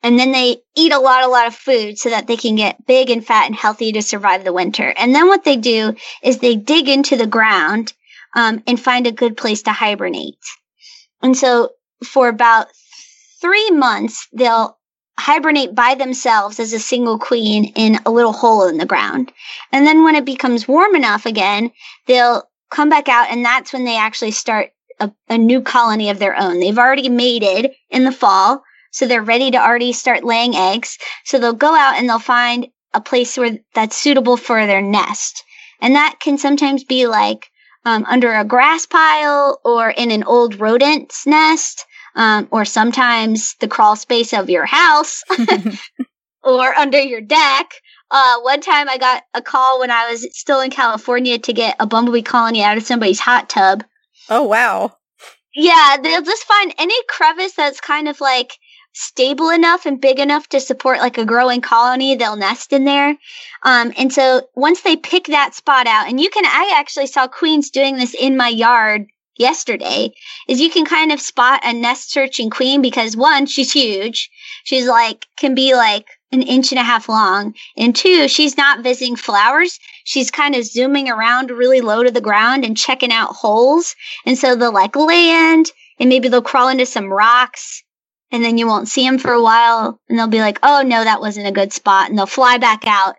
[0.03, 2.85] and then they eat a lot, a lot of food so that they can get
[2.85, 4.93] big and fat and healthy to survive the winter.
[4.97, 7.93] And then what they do is they dig into the ground
[8.35, 10.35] um, and find a good place to hibernate.
[11.21, 11.69] And so
[12.03, 12.67] for about
[13.41, 14.77] three months, they'll
[15.19, 19.31] hibernate by themselves as a single queen in a little hole in the ground.
[19.71, 21.71] And then when it becomes warm enough again,
[22.07, 26.19] they'll come back out and that's when they actually start a, a, new colony of
[26.19, 26.59] their own.
[26.59, 30.97] They've already mated in the fall, so they're ready to already start laying eggs.
[31.25, 35.43] So they'll go out and they'll find a place where that's suitable for their nest.
[35.81, 37.49] And that can sometimes be like
[37.85, 43.67] um, under a grass pile or in an old rodent's nest um, or sometimes the
[43.67, 45.23] crawl space of your house
[46.43, 47.71] or under your deck.
[48.09, 51.77] Uh, one time I got a call when I was still in California to get
[51.79, 53.85] a bumblebee colony out of somebody's hot tub.
[54.29, 54.97] Oh, wow.
[55.55, 58.53] Yeah, they'll just find any crevice that's kind of like
[58.93, 63.15] stable enough and big enough to support like a growing colony, they'll nest in there.
[63.63, 67.27] Um, and so once they pick that spot out, and you can, I actually saw
[67.27, 70.11] queens doing this in my yard yesterday
[70.47, 74.29] is you can kind of spot a nest searching queen because one, she's huge.
[74.63, 77.53] She's like, can be like an inch and a half long.
[77.75, 79.79] And two, she's not visiting flowers.
[80.03, 83.95] She's kind of zooming around really low to the ground and checking out holes.
[84.25, 87.83] And so they'll like land and maybe they'll crawl into some rocks
[88.31, 91.03] and then you won't see them for a while and they'll be like, oh no,
[91.03, 92.09] that wasn't a good spot.
[92.09, 93.15] And they'll fly back out.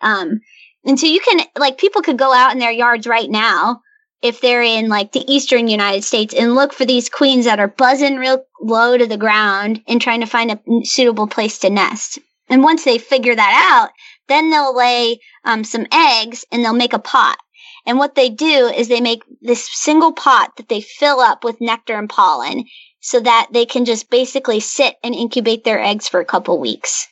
[0.00, 0.40] Um,
[0.84, 3.82] and so you can, like, people could go out in their yards right now
[4.22, 7.68] if they're in like the eastern United States and look for these queens that are
[7.68, 12.18] buzzing real low to the ground and trying to find a suitable place to nest.
[12.48, 13.90] And once they figure that out,
[14.28, 17.36] then they'll lay um, some eggs and they'll make a pot.
[17.84, 21.60] And what they do is they make this single pot that they fill up with
[21.60, 22.64] nectar and pollen
[23.00, 27.08] so that they can just basically sit and incubate their eggs for a couple weeks.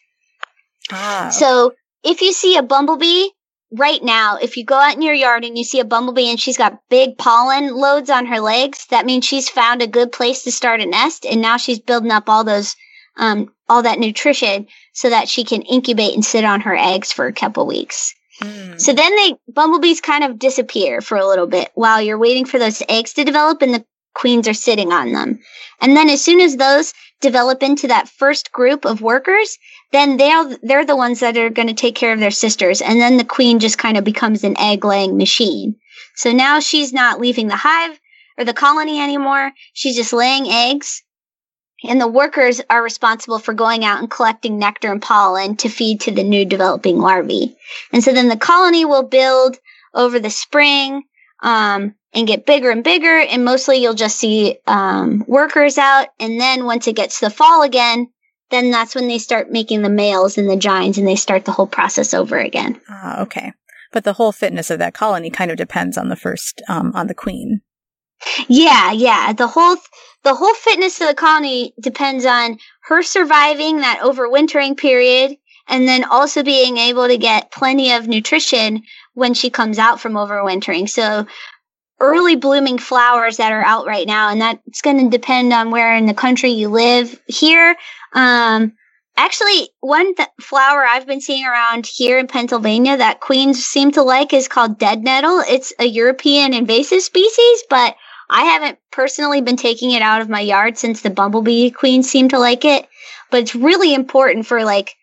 [0.92, 1.30] Ah.
[1.32, 1.72] So
[2.04, 3.30] if you see a bumblebee
[3.72, 6.40] right now, if you go out in your yard and you see a bumblebee and
[6.40, 10.42] she's got big pollen loads on her legs, that means she's found a good place
[10.44, 12.74] to start a nest, and now she's building up all those,
[13.16, 17.26] um, all that nutrition so that she can incubate and sit on her eggs for
[17.26, 18.14] a couple weeks.
[18.40, 18.80] Mm.
[18.80, 22.58] So then they bumblebees kind of disappear for a little bit while you're waiting for
[22.58, 25.38] those eggs to develop and the queens are sitting on them.
[25.80, 29.58] And then as soon as those develop into that first group of workers,
[29.92, 32.80] then they're they're the ones that are going to take care of their sisters.
[32.80, 35.76] And then the queen just kind of becomes an egg laying machine.
[36.16, 37.98] So now she's not leaving the hive
[38.38, 39.52] or the colony anymore.
[39.74, 41.02] She's just laying eggs.
[41.82, 46.00] And the workers are responsible for going out and collecting nectar and pollen to feed
[46.02, 47.56] to the new developing larvae.
[47.90, 49.56] And so then the colony will build
[49.94, 51.04] over the spring
[51.42, 53.18] um, and get bigger and bigger.
[53.18, 56.08] And mostly you'll just see um, workers out.
[56.18, 58.08] And then once it gets to the fall again,
[58.50, 61.52] then that's when they start making the males and the gynes and they start the
[61.52, 62.80] whole process over again.
[62.88, 63.52] Ah, okay.
[63.92, 67.06] But the whole fitness of that colony kind of depends on the first, um, on
[67.06, 67.60] the queen.
[68.48, 69.32] Yeah, yeah.
[69.32, 69.76] The whole
[70.22, 76.04] the whole fitness of the colony depends on her surviving that overwintering period and then
[76.04, 78.82] also being able to get plenty of nutrition
[79.14, 80.88] when she comes out from overwintering.
[80.88, 81.26] So
[82.00, 85.94] early blooming flowers that are out right now and that's going to depend on where
[85.94, 87.20] in the country you live.
[87.26, 87.76] Here
[88.12, 88.72] um
[89.16, 94.02] Actually, one th- flower I've been seeing around here in Pennsylvania that queens seem to
[94.02, 95.42] like is called dead nettle.
[95.46, 97.96] It's a European invasive species, but
[98.30, 102.30] I haven't personally been taking it out of my yard since the bumblebee queens seem
[102.30, 102.88] to like it.
[103.30, 104.94] But it's really important for like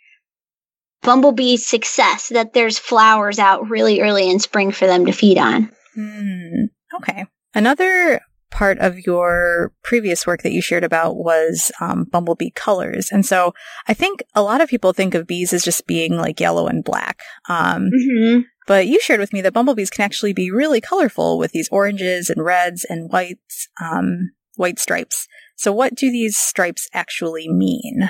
[1.07, 5.71] bumblebee success that there's flowers out really early in spring for them to feed on.
[5.97, 6.65] Mm,
[6.97, 7.25] okay.
[7.55, 8.19] Another
[8.51, 13.07] part of your previous work that you shared about was um, bumblebee colors.
[13.09, 13.53] And so
[13.87, 16.83] I think a lot of people think of bees as just being like yellow and
[16.83, 17.21] black.
[17.47, 18.41] Um, mm-hmm.
[18.67, 22.29] But you shared with me that bumblebees can actually be really colorful with these oranges
[22.29, 25.25] and reds and whites, um, white stripes.
[25.55, 28.09] So what do these stripes actually mean?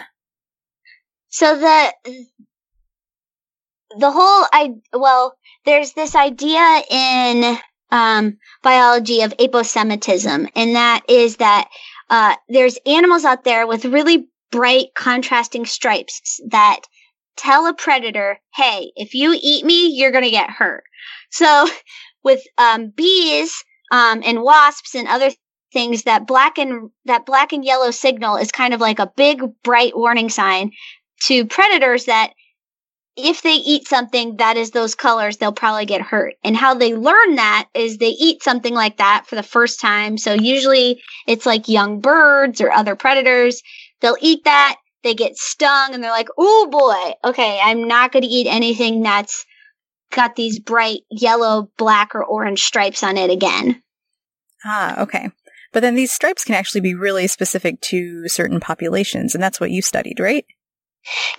[1.30, 1.94] So the
[3.98, 7.58] the whole I well, there's this idea in
[7.92, 11.70] um, biology of aposematism, and that is that
[12.10, 16.82] uh, there's animals out there with really bright contrasting stripes that
[17.36, 20.84] tell a predator, "Hey, if you eat me, you're to get hurt."
[21.32, 21.68] So,
[22.24, 25.32] with um, bees um, and wasps and other
[25.74, 29.42] things, that black and that black and yellow signal is kind of like a big
[29.64, 30.72] bright warning sign
[31.26, 32.34] to predators that
[33.18, 36.36] if they eat something that is those colors, they'll probably get hurt.
[36.44, 40.20] And how they learn that is they eat something like that for the first time.
[40.20, 43.64] So usually it's like young birds or other predators.
[44.02, 48.24] They'll eat that, they get stung, and they're like, oh boy, okay, I'm not going
[48.24, 49.46] to eat anything that's
[50.12, 53.82] got these bright yellow, black, or orange stripes on it again.
[54.64, 55.32] Ah, okay.
[55.74, 59.72] But then these stripes can actually be really specific to certain populations, and that's what
[59.72, 60.46] you studied, right?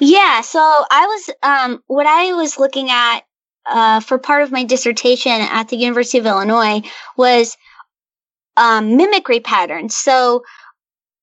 [0.01, 3.21] Yeah, so I was um, what I was looking at
[3.67, 6.83] uh, for part of my dissertation at the University of Illinois
[7.17, 7.57] was
[8.57, 9.95] um, mimicry patterns.
[9.95, 10.43] So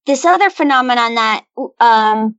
[0.06, 1.46] this other phenomenon that
[1.80, 2.36] um,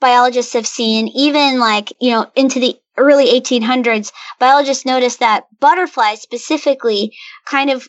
[0.00, 6.20] biologists have seen, even like you know into the early 1800s, biologists noticed that butterflies
[6.20, 7.16] specifically
[7.46, 7.88] kind of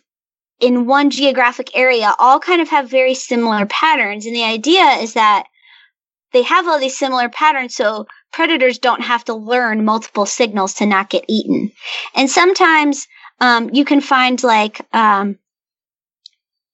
[0.60, 4.25] in one geographic area all kind of have very similar patterns.
[4.25, 5.45] And the idea is that
[6.31, 10.85] they have all these similar patterns so predators don't have to learn multiple signals to
[10.85, 11.71] not get eaten.
[12.15, 13.07] And sometimes
[13.39, 15.37] um, you can find like um,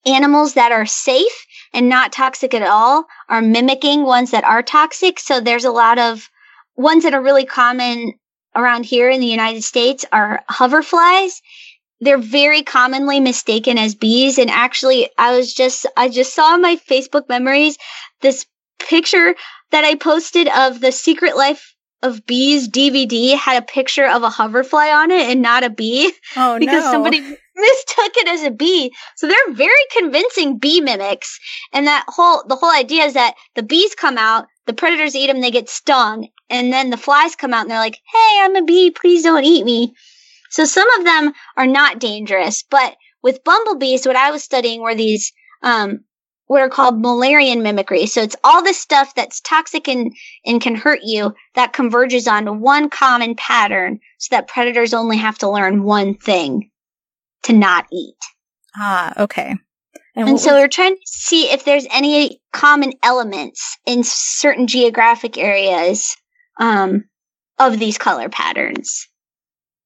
[0.04, 5.18] animals that are safe and not toxic at all are mimicking ones that are toxic.
[5.18, 6.28] So there's a lot of
[6.76, 8.14] ones that are really common
[8.54, 11.40] around here in the United States are hoverflies.
[12.00, 14.38] They're very commonly mistaken as bees.
[14.38, 17.78] And actually, I was just, I just saw in my Facebook memories
[18.20, 18.46] this
[18.78, 19.34] picture
[19.70, 24.30] that I posted of the Secret Life of Bees DVD had a picture of a
[24.30, 26.12] hoverfly on it and not a bee.
[26.36, 26.92] Oh, because no.
[26.92, 27.20] somebody
[27.56, 28.92] mistook it as a bee.
[29.16, 31.38] So they're very convincing bee mimics.
[31.72, 35.28] And that whole, the whole idea is that the bees come out, the predators eat
[35.28, 38.56] them, they get stung, and then the flies come out and they're like, hey, I'm
[38.56, 39.94] a bee, please don't eat me.
[40.50, 44.94] So some of them are not dangerous, but with bumblebees, what I was studying were
[44.94, 46.04] these um,
[46.46, 48.06] what are called Müllerian mimicry.
[48.06, 50.12] So it's all the stuff that's toxic and,
[50.44, 55.38] and can hurt you that converges onto one common pattern so that predators only have
[55.38, 56.70] to learn one thing
[57.44, 58.16] to not eat.
[58.76, 59.54] Ah, okay.
[60.14, 64.66] And, and so was- we're trying to see if there's any common elements in certain
[64.66, 66.16] geographic areas
[66.60, 67.04] um,
[67.58, 69.08] of these color patterns.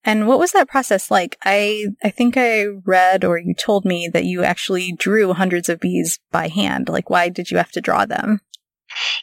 [0.04, 1.36] And what was that process like?
[1.44, 5.80] I I think I read or you told me that you actually drew hundreds of
[5.80, 6.88] bees by hand.
[6.88, 8.40] Like why did you have to draw them?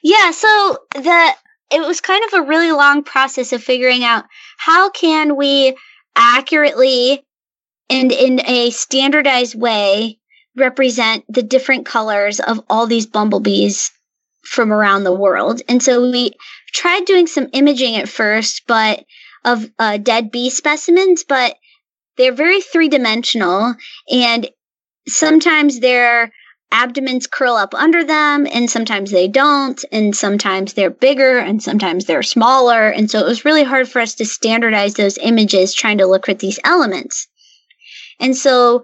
[0.04, 1.34] Yeah, so the
[1.72, 4.26] it was kind of a really long process of figuring out
[4.58, 5.76] how can we
[6.16, 7.26] accurately
[7.90, 10.20] and in a standardized way
[10.56, 13.92] represent the different colors of all these bumblebees
[14.44, 15.62] from around the world.
[15.68, 16.32] And so we
[16.74, 19.04] tried doing some imaging at first, but
[19.46, 21.56] of uh, dead bee specimens, but
[22.18, 23.76] they're very three dimensional
[24.12, 24.50] and
[25.08, 26.32] sometimes they're
[26.72, 32.06] abdomens curl up under them and sometimes they don't and sometimes they're bigger and sometimes
[32.06, 36.00] they're smaller and so it was really hard for us to standardize those images trying
[36.00, 37.28] to look at these elements.
[38.20, 38.84] And so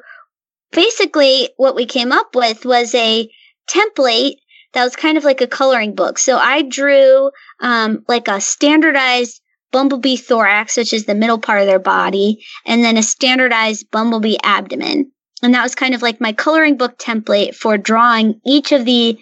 [0.71, 3.29] basically what we came up with was a
[3.69, 4.35] template
[4.73, 6.17] that was kind of like a coloring book.
[6.17, 9.41] So i drew um, like a standardized
[9.73, 14.37] bumblebee thorax which is the middle part of their body and then a standardized bumblebee
[14.41, 15.11] abdomen
[15.41, 19.17] and that was kind of like my coloring book template for drawing each of the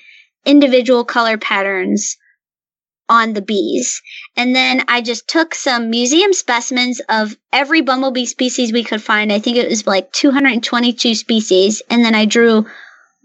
[0.45, 2.17] individual color patterns
[3.11, 4.01] on the bees.
[4.37, 9.33] And then I just took some museum specimens of every bumblebee species we could find.
[9.33, 11.81] I think it was like 222 species.
[11.89, 12.65] And then I drew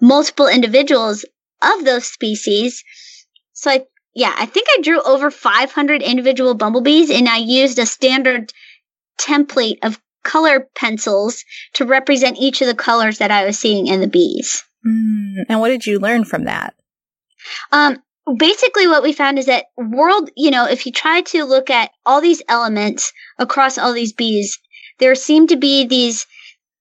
[0.01, 1.25] multiple individuals
[1.63, 2.83] of those species.
[3.53, 3.85] So I,
[4.17, 8.51] yeah, I think I drew over 500 individual bumblebees and I used a standard
[9.21, 11.45] template of color pencils
[11.75, 14.65] to represent each of the colors that I was seeing in the bees.
[14.87, 16.75] Mm, and what did you learn from that?
[17.73, 17.99] Um,
[18.39, 21.91] basically, what we found is that world, you know, if you try to look at
[22.07, 24.59] all these elements across all these bees,
[24.99, 26.27] there seem to be these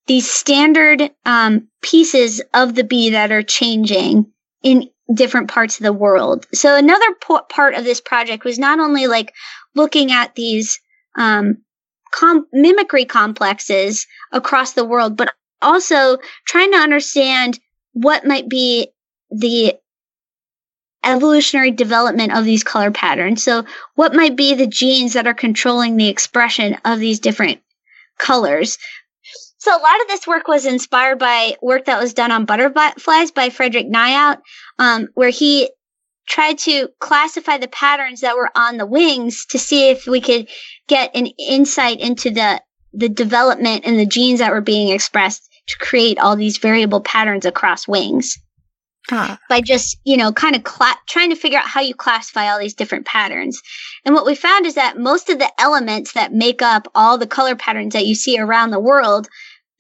[0.08, 4.32] these standard um, pieces of the bee that are changing
[4.64, 6.48] in different parts of the world.
[6.54, 9.34] So another po- part of this project was not only like
[9.76, 10.80] looking at these
[11.18, 11.58] um,
[12.12, 17.60] com- mimicry complexes across the world, but also trying to understand
[17.94, 18.90] what might be
[19.30, 19.76] the
[21.04, 23.44] evolutionary development of these color patterns.
[23.44, 27.62] So, what might be the genes that are controlling the expression of these different
[28.18, 28.78] colors?
[29.58, 33.32] So, a lot of this work was inspired by work that was done on butterflies
[33.32, 34.38] by Frederik Nijhout,
[34.80, 35.70] um, where he
[36.28, 40.48] tried to classify the patterns that were on the wings to see if we could
[40.88, 42.62] get an insight into the
[42.94, 47.46] the development and the genes that were being expressed to create all these variable patterns
[47.46, 48.38] across wings.
[49.10, 49.38] Huh.
[49.50, 52.58] By just, you know, kind of cla- trying to figure out how you classify all
[52.58, 53.62] these different patterns.
[54.04, 57.28] And what we found is that most of the elements that make up all the
[57.28, 59.28] color patterns that you see around the world,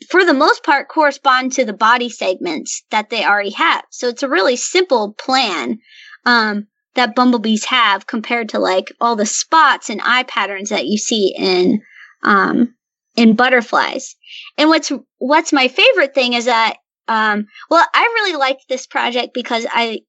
[0.09, 3.83] for the most part, correspond to the body segments that they already have.
[3.91, 5.79] So it's a really simple plan
[6.25, 10.97] um, that bumblebees have compared to like all the spots and eye patterns that you
[10.97, 11.81] see in
[12.23, 12.75] um,
[13.15, 14.15] in butterflies.
[14.57, 16.77] And what's what's my favorite thing is that
[17.07, 20.01] um, well, I really liked this project because I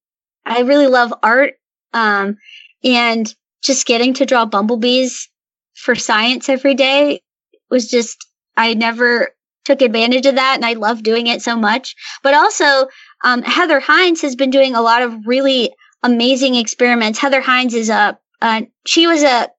[0.44, 1.54] I really love art
[1.92, 2.36] um,
[2.82, 3.32] and
[3.62, 5.28] just getting to draw bumblebees
[5.74, 7.20] for science every day
[7.70, 8.26] was just
[8.56, 9.30] I never
[9.66, 11.94] took advantage of that and I love doing it so much.
[12.22, 12.88] But also
[13.22, 17.18] um, Heather Hines has been doing a lot of really amazing experiments.
[17.18, 19.50] Heather Hines is a, uh, she was a,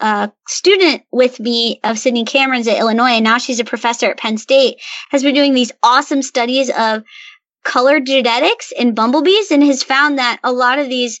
[0.00, 4.18] a student with me of Sydney Cameron's at Illinois, and now she's a professor at
[4.18, 4.76] Penn State,
[5.10, 7.02] has been doing these awesome studies of
[7.64, 11.20] color genetics in bumblebees and has found that a lot of these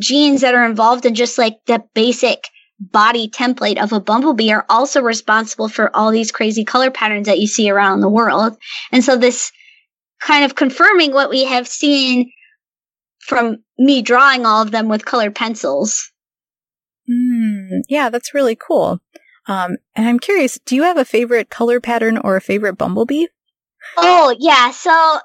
[0.00, 2.40] genes that are involved in just like the basic
[2.78, 7.38] body template of a bumblebee are also responsible for all these crazy color patterns that
[7.38, 8.56] you see around the world.
[8.92, 9.50] And so this
[10.20, 12.30] kind of confirming what we have seen
[13.20, 16.10] from me drawing all of them with colored pencils.
[17.08, 19.00] Mm, yeah, that's really cool.
[19.48, 23.26] Um, and I'm curious, do you have a favorite color pattern or a favorite bumblebee?
[23.96, 24.72] Oh, yeah.
[24.72, 25.18] So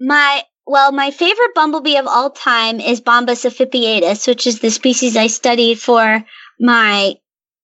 [0.00, 5.16] my, well, my favorite bumblebee of all time is Bombus ephippiatus, which is the species
[5.16, 6.24] I studied for
[6.60, 7.14] my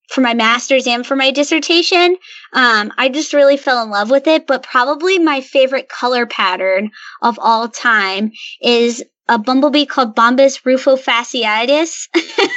[0.08, 2.16] for my master's and for my dissertation.
[2.52, 6.90] Um, I just really fell in love with it, but probably my favorite color pattern
[7.22, 8.30] of all time
[8.60, 12.08] is a bumblebee called Bombus rufofasciatus.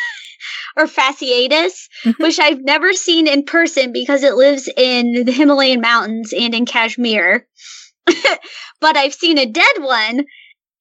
[0.77, 2.23] or fasciatus, mm-hmm.
[2.23, 6.65] which I've never seen in person because it lives in the Himalayan mountains and in
[6.65, 7.47] Kashmir.
[8.05, 10.25] but I've seen a dead one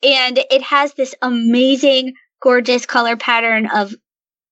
[0.02, 3.94] and it has this amazing, gorgeous color pattern of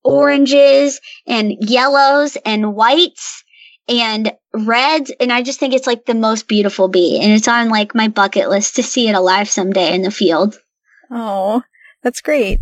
[0.07, 3.45] oranges and yellows and whites
[3.89, 5.13] and reds.
[5.21, 7.21] And I just think it's like the most beautiful bee.
[7.21, 10.59] And it's on like my bucket list to see it alive someday in the field.
[11.11, 11.63] Oh,
[12.03, 12.61] that's great.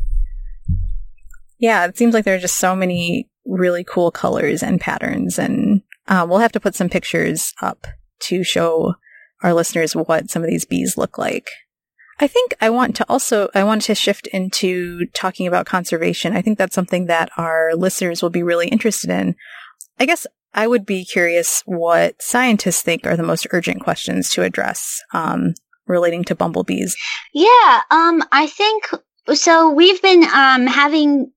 [1.58, 5.38] Yeah, it seems like there are just so many really cool colors and patterns.
[5.38, 7.86] And uh, we'll have to put some pictures up
[8.20, 8.94] to show
[9.42, 11.48] our listeners what some of these bees look like.
[12.20, 16.36] I think I want to also, I want to shift into talking about conservation.
[16.36, 19.34] I think that's something that our listeners will be really interested in.
[19.98, 24.42] I guess I would be curious what scientists think are the most urgent questions to
[24.42, 25.54] address um,
[25.86, 26.96] relating to bumblebees?
[27.32, 28.88] Yeah, um, I think
[29.34, 29.70] so.
[29.70, 31.32] We've been um, having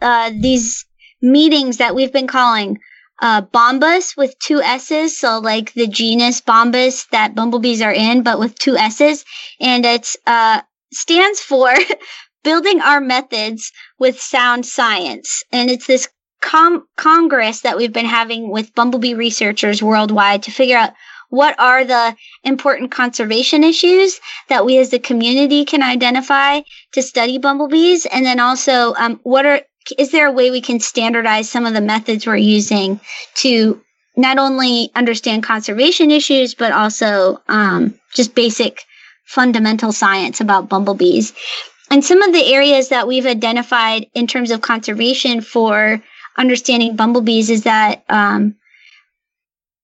[0.00, 0.86] uh, these
[1.20, 2.78] meetings that we've been calling
[3.20, 5.18] uh, bombus with two S's.
[5.18, 9.24] So like the genus bombus that bumblebees are in, but with two S's.
[9.60, 10.62] And it uh,
[10.92, 11.72] stands for
[12.44, 15.42] building our methods with sound science.
[15.52, 16.08] And it's this
[16.40, 20.92] com- congress that we've been having with bumblebee researchers worldwide to figure out
[21.30, 26.60] what are the important conservation issues that we as the community can identify
[26.92, 29.60] to study bumblebees and then also um, what are
[29.96, 33.00] is there a way we can standardize some of the methods we're using
[33.36, 33.80] to
[34.16, 38.82] not only understand conservation issues, but also um, just basic
[39.24, 41.32] fundamental science about bumblebees.
[41.90, 46.02] And some of the areas that we've identified in terms of conservation for
[46.36, 48.56] understanding bumblebees is that um,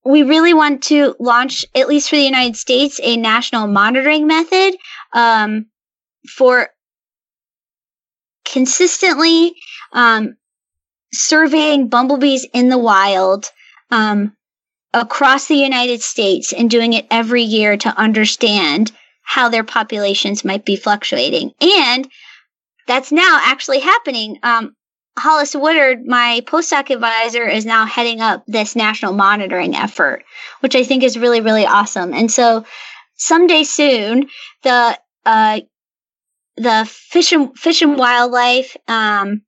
[0.05, 4.75] we really want to launch, at least for the United States, a national monitoring method
[5.13, 5.67] um,
[6.29, 6.69] for
[8.45, 9.55] consistently
[9.95, 10.37] um,
[11.13, 13.51] surveying bumblebees in the wild
[13.91, 14.37] um,
[14.93, 18.93] across the United States and doing it every year to understand
[19.23, 21.53] how their populations might be fluctuating.
[21.61, 22.09] And
[22.87, 24.39] that's now actually happening.
[24.43, 24.75] Um,
[25.17, 30.25] Hollis Woodard, my postdoc advisor, is now heading up this national monitoring effort,
[30.61, 32.13] which I think is really, really awesome.
[32.13, 32.67] And so
[33.15, 34.29] someday soon,
[34.63, 35.61] the uh,
[36.57, 39.43] the fish and fish and wildlife um,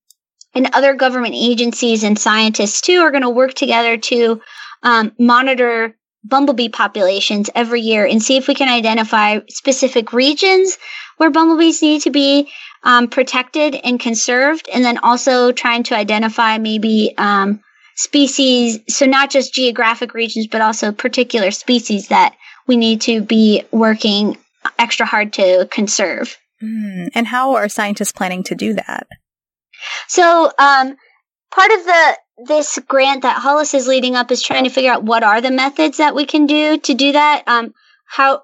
[0.56, 4.40] and other government agencies and scientists too are going to work together to
[4.82, 5.94] um, monitor
[6.24, 10.76] bumblebee populations every year and see if we can identify specific regions
[11.18, 12.50] where bumblebees need to be
[12.82, 17.60] um, protected and conserved, and then also trying to identify maybe um,
[17.96, 18.78] species.
[18.88, 22.36] So not just geographic regions, but also particular species that
[22.66, 24.36] we need to be working
[24.78, 26.36] extra hard to conserve.
[26.62, 29.06] Mm, and how are scientists planning to do that?
[30.08, 30.96] So, um,
[31.50, 32.16] part of the
[32.46, 35.50] this grant that Hollis is leading up is trying to figure out what are the
[35.50, 37.42] methods that we can do to do that.
[37.46, 37.72] Um,
[38.06, 38.42] how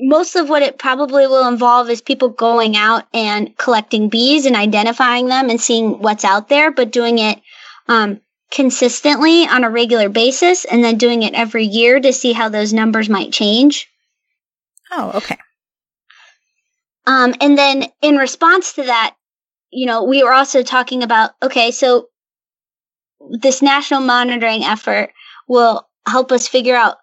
[0.00, 4.56] most of what it probably will involve is people going out and collecting bees and
[4.56, 7.40] identifying them and seeing what's out there, but doing it
[7.88, 8.20] um,
[8.50, 12.72] consistently on a regular basis and then doing it every year to see how those
[12.72, 13.88] numbers might change.
[14.92, 15.38] Oh, okay.
[17.06, 19.14] Um, and then in response to that,
[19.70, 22.08] you know, we were also talking about okay, so
[23.30, 25.10] this national monitoring effort
[25.48, 26.96] will help us figure out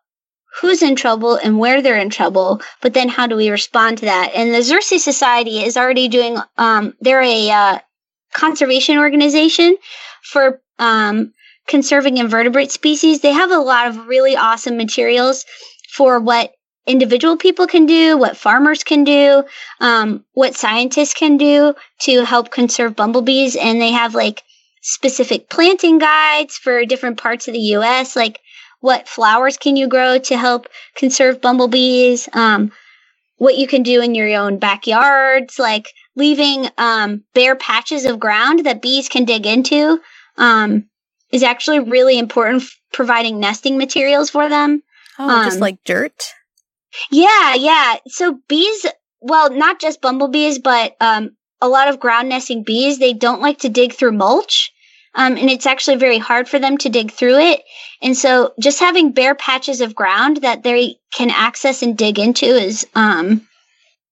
[0.62, 4.06] who's in trouble and where they're in trouble, but then how do we respond to
[4.06, 4.32] that?
[4.36, 7.80] And the Xerces Society is already doing, um, they're a uh,
[8.34, 9.76] conservation organization
[10.22, 11.34] for um,
[11.68, 13.22] conserving invertebrate species.
[13.22, 15.46] They have a lot of really awesome materials
[15.92, 16.54] for what
[16.86, 19.44] individual people can do, what farmers can do,
[19.80, 23.56] um, what scientists can do to help conserve bumblebees.
[23.56, 24.44] And they have like
[24.82, 28.40] specific planting guides for different parts of the US, like
[28.82, 32.72] what flowers can you grow to help conserve bumblebees, um,
[33.38, 38.66] what you can do in your own backyards, like leaving um, bare patches of ground
[38.66, 40.00] that bees can dig into
[40.38, 40.86] um,
[41.32, 44.84] is actually really important, providing nesting materials for them.
[45.18, 46.22] Oh, just um, like dirt?
[47.12, 47.96] Yeah, yeah.
[48.08, 48.86] So bees,
[49.22, 53.60] well, not just bumblebees, but um, a lot of ground nesting bees, they don't like
[53.60, 54.72] to dig through mulch.
[55.16, 57.62] Um, and it's actually very hard for them to dig through it.
[58.02, 62.46] And so just having bare patches of ground that they can access and dig into
[62.46, 63.48] is um,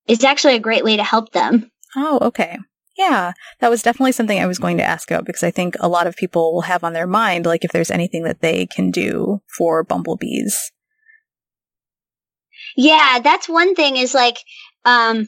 [0.07, 1.71] is actually a great way to help them.
[1.95, 2.57] Oh, okay.
[2.97, 5.89] Yeah, that was definitely something I was going to ask about because I think a
[5.89, 8.91] lot of people will have on their mind, like if there's anything that they can
[8.91, 10.71] do for bumblebees.
[12.75, 14.37] Yeah, that's one thing is like,
[14.85, 15.27] um,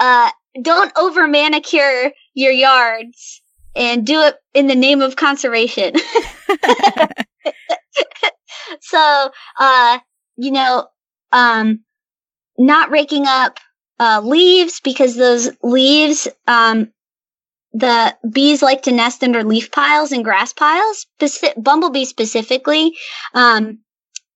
[0.00, 0.30] uh,
[0.60, 3.42] don't over manicure your yards
[3.74, 5.94] and do it in the name of conservation.
[8.80, 9.98] so, uh,
[10.36, 10.88] you know,
[11.32, 11.80] um,
[12.58, 13.58] not raking up
[14.00, 16.92] uh, leaves because those leaves, um,
[17.72, 21.06] the bees like to nest under leaf piles and grass piles,
[21.56, 22.94] bumblebees specifically.
[23.34, 23.80] Um,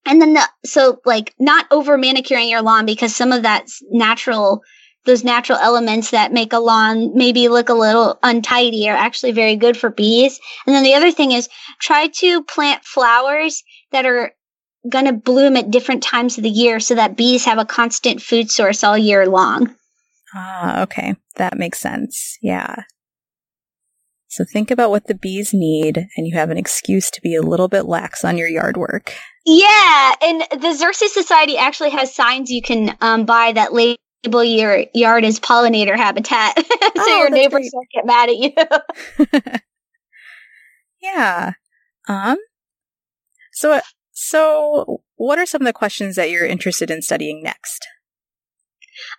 [0.07, 4.63] and then the, so like not over manicuring your lawn because some of that's natural
[5.05, 9.55] those natural elements that make a lawn maybe look a little untidy are actually very
[9.55, 10.41] good for bees.
[10.67, 11.49] And then the other thing is
[11.81, 14.33] try to plant flowers that are
[14.89, 18.21] going to bloom at different times of the year so that bees have a constant
[18.21, 19.75] food source all year long.
[20.35, 21.15] Ah, okay.
[21.37, 22.37] That makes sense.
[22.43, 22.75] Yeah.
[24.29, 27.43] So think about what the bees need, and you have an excuse to be a
[27.43, 29.15] little bit lax on your yard work.
[29.45, 34.85] Yeah, and the Xerces Society actually has signs you can um, buy that label your
[34.93, 36.67] yard as pollinator habitat, so
[36.97, 39.61] oh, your neighbors don't get mad at you.
[41.01, 41.53] yeah.
[42.09, 42.39] Um.
[43.53, 43.81] So,
[44.13, 47.87] so what are some of the questions that you're interested in studying next?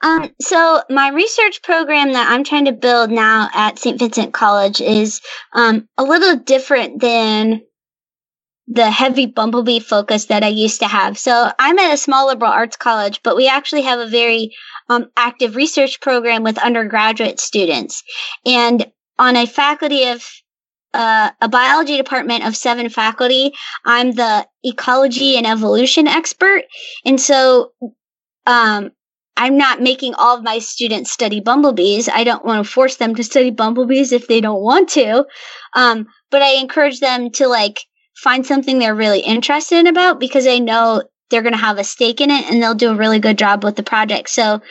[0.01, 3.99] Um, so my research program that I'm trying to build now at St.
[3.99, 5.21] Vincent College is
[5.53, 7.61] um, a little different than
[8.67, 11.17] the heavy bumblebee focus that I used to have.
[11.17, 14.53] So I'm at a small liberal arts college, but we actually have a very
[14.89, 18.03] um, active research program with undergraduate students.
[18.45, 20.25] And on a faculty of
[20.93, 23.53] uh, a biology department of seven faculty,
[23.86, 26.63] I'm the ecology and evolution expert.
[27.05, 27.71] And so
[28.45, 28.91] um,
[29.38, 32.09] I'm not making all of my students study bumblebees.
[32.09, 35.25] I don't want to force them to study bumblebees if they don't want to.
[35.73, 37.79] Um, but I encourage them to like
[38.15, 41.83] find something they're really interested in about because I know they're going to have a
[41.83, 44.29] stake in it and they'll do a really good job with the project.
[44.29, 44.61] So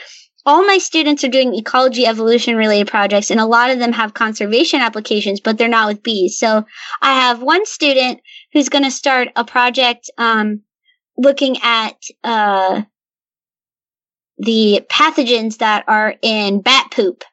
[0.45, 4.15] all my students are doing ecology evolution related projects and a lot of them have
[4.15, 6.39] conservation applications, but they're not with bees.
[6.39, 6.65] So
[7.03, 8.21] I have one student
[8.53, 10.63] who's going to start a project, um,
[11.17, 12.83] looking at, uh,
[14.39, 17.25] the pathogens that are in bat poop.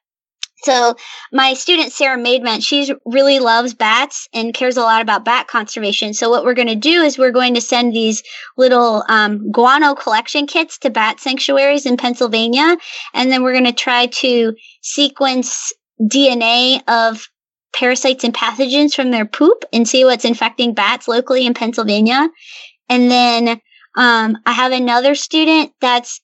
[0.64, 0.96] So
[1.34, 6.14] my student Sarah Maidment, she really loves bats and cares a lot about bat conservation.
[6.14, 8.24] So what we're going to do is we're going to send these
[8.56, 12.78] little um, guano collection kits to bat sanctuaries in Pennsylvania,
[13.14, 17.28] and then we're going to try to sequence DNA of
[17.74, 22.30] parasites and pathogens from their poop and see what's infecting bats locally in Pennsylvania.
[22.88, 23.60] And then
[23.98, 26.22] um, I have another student that's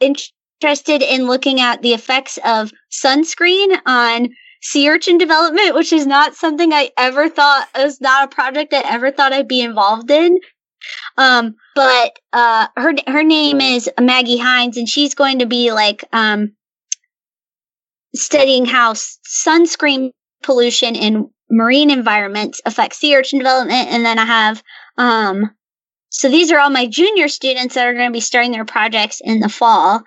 [0.00, 4.28] interested in looking at the effects of sunscreen on
[4.62, 8.82] sea urchin development, which is not something I ever thought was not a project I
[8.84, 10.38] ever thought I'd be involved in.
[11.16, 16.04] Um, but uh, her her name is Maggie Hines, and she's going to be like
[16.12, 16.52] um,
[18.14, 20.10] studying how sunscreen
[20.42, 23.88] pollution in marine environments affects sea urchin development.
[23.88, 24.62] And then I have
[24.96, 25.50] um,
[26.10, 29.20] so these are all my junior students that are going to be starting their projects
[29.22, 30.02] in the fall.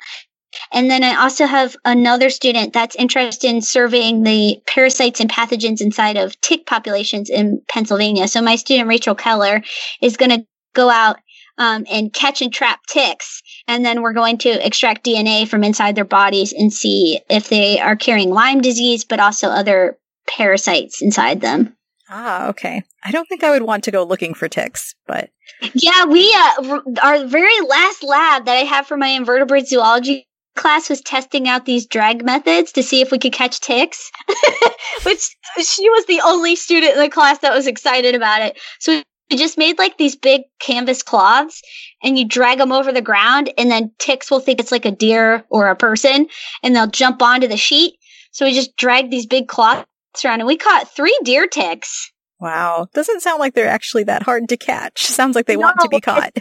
[0.73, 5.81] And then I also have another student that's interested in surveying the parasites and pathogens
[5.81, 8.27] inside of tick populations in Pennsylvania.
[8.27, 9.61] So my student Rachel Keller
[10.01, 11.17] is going to go out
[11.59, 15.93] um, and catch and trap ticks, and then we're going to extract DNA from inside
[15.93, 21.41] their bodies and see if they are carrying Lyme disease, but also other parasites inside
[21.41, 21.75] them.
[22.09, 22.83] Ah, okay.
[23.03, 25.29] I don't think I would want to go looking for ticks, but
[25.73, 30.89] yeah, we uh, our very last lab that I have for my invertebrate zoology class
[30.89, 34.11] was testing out these drag methods to see if we could catch ticks,
[35.03, 35.29] which
[35.61, 38.59] she was the only student in the class that was excited about it.
[38.79, 41.61] So we just made like these big canvas cloths
[42.03, 44.91] and you drag them over the ground and then ticks will think it's like a
[44.91, 46.27] deer or a person
[46.63, 47.95] and they'll jump onto the sheet.
[48.31, 49.85] So we just drag these big cloths
[50.23, 52.11] around and we caught three deer ticks.
[52.39, 52.87] Wow.
[52.93, 55.03] Doesn't sound like they're actually that hard to catch.
[55.05, 56.31] Sounds like they no, want to be caught.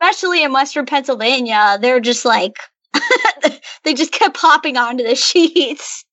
[0.00, 2.56] Especially in Western Pennsylvania, they're just like,
[3.84, 6.04] they just kept popping onto the sheets.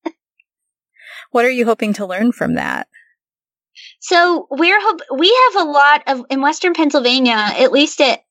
[1.32, 2.88] What are you hoping to learn from that?
[4.00, 8.24] So we're hope- we have a lot of in Western Pennsylvania, at least at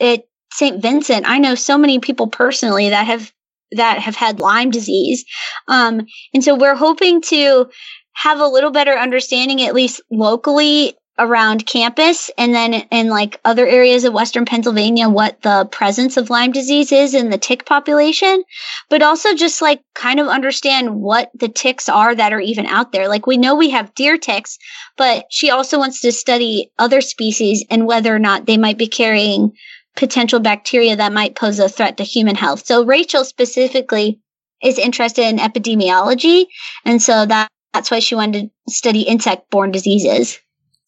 [0.00, 0.82] at St.
[0.82, 1.28] Vincent.
[1.28, 3.32] I know so many people personally that have
[3.72, 5.24] that have had Lyme disease.
[5.68, 7.70] Um, and so we're hoping to
[8.12, 13.66] have a little better understanding, at least locally around campus and then in like other
[13.66, 18.42] areas of Western Pennsylvania, what the presence of Lyme disease is in the tick population,
[18.88, 22.90] but also just like kind of understand what the ticks are that are even out
[22.90, 23.06] there.
[23.06, 24.58] Like we know we have deer ticks,
[24.96, 28.88] but she also wants to study other species and whether or not they might be
[28.88, 29.52] carrying
[29.96, 32.64] potential bacteria that might pose a threat to human health.
[32.66, 34.20] So Rachel specifically
[34.62, 36.46] is interested in epidemiology.
[36.84, 40.38] And so that, that's why she wanted to study insect borne diseases.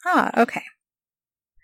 [0.04, 0.62] Ah, okay.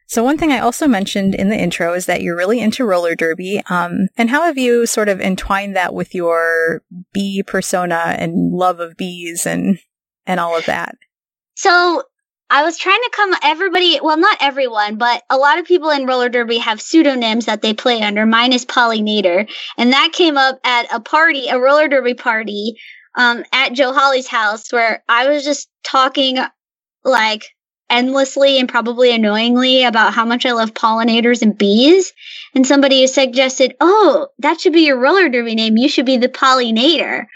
[0.07, 3.15] So one thing I also mentioned in the intro is that you're really into roller
[3.15, 3.63] derby.
[3.69, 6.83] Um, and how have you sort of entwined that with your
[7.13, 9.79] bee persona and love of bees and
[10.25, 10.95] and all of that?
[11.57, 12.05] So
[12.51, 16.07] I was trying to come everybody, well, not everyone, but a lot of people in
[16.07, 18.25] roller derby have pseudonyms that they play under.
[18.25, 22.79] Mine is Pollinator, and that came up at a party, a roller derby party,
[23.15, 26.39] um, at Joe Holly's house where I was just talking
[27.05, 27.45] like
[27.91, 32.13] endlessly and probably annoyingly about how much I love pollinators and bees.
[32.55, 35.77] And somebody suggested, Oh, that should be your roller derby name.
[35.77, 37.27] You should be the pollinator.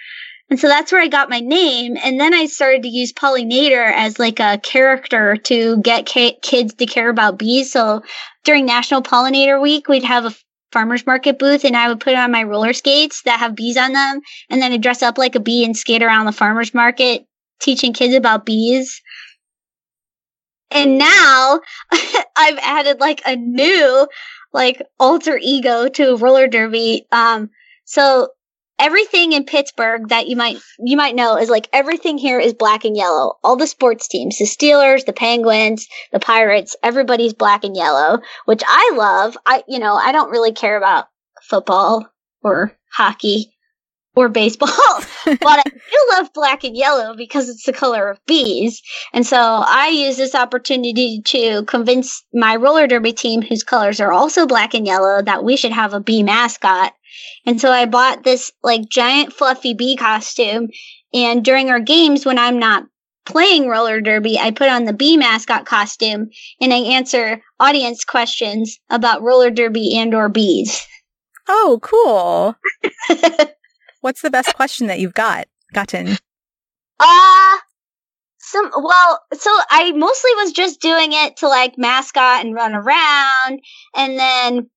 [0.52, 1.96] And so that's where I got my name.
[2.04, 6.74] And then I started to use pollinator as like a character to get ca- kids
[6.74, 7.72] to care about bees.
[7.72, 8.02] So
[8.44, 10.34] during National Pollinator Week, we'd have a
[10.70, 13.94] farmer's market booth and I would put on my roller skates that have bees on
[13.94, 14.20] them.
[14.50, 17.24] And then I'd dress up like a bee and skate around the farmer's market
[17.58, 19.00] teaching kids about bees.
[20.70, 21.60] And now
[22.36, 24.06] I've added like a new
[24.52, 27.06] like alter ego to roller derby.
[27.10, 27.48] Um,
[27.86, 28.28] so
[28.78, 32.84] everything in Pittsburgh that you might you might know is like everything here is black
[32.84, 33.34] and yellow.
[33.42, 38.62] All the sports teams, the Steelers, the Penguins, the Pirates, everybody's black and yellow, which
[38.66, 39.36] I love.
[39.46, 41.06] I you know, I don't really care about
[41.42, 42.06] football
[42.42, 43.52] or hockey
[44.14, 44.68] or baseball,
[45.24, 48.82] but I do love black and yellow because it's the color of bees.
[49.12, 54.12] And so I use this opportunity to convince my roller derby team, whose colors are
[54.12, 56.92] also black and yellow, that we should have a bee mascot.
[57.46, 60.68] And so I bought this like giant fluffy bee costume.
[61.14, 62.84] And during our games, when I'm not
[63.24, 68.78] playing roller derby, I put on the bee mascot costume and I answer audience questions
[68.90, 70.86] about roller derby and or bees.
[71.48, 72.54] Oh, cool.
[74.00, 76.16] What's the best question that you've got gotten?
[77.00, 77.58] Uh
[78.38, 83.60] some well, so I mostly was just doing it to like mascot and run around
[83.96, 84.70] and then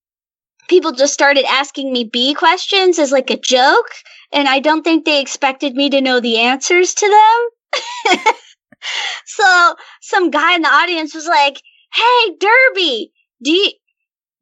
[0.68, 3.90] people just started asking me bee questions as like a joke
[4.32, 8.16] and I don't think they expected me to know the answers to them.
[9.26, 11.62] so some guy in the audience was like,
[11.94, 13.12] "Hey, Derby,
[13.44, 13.72] do you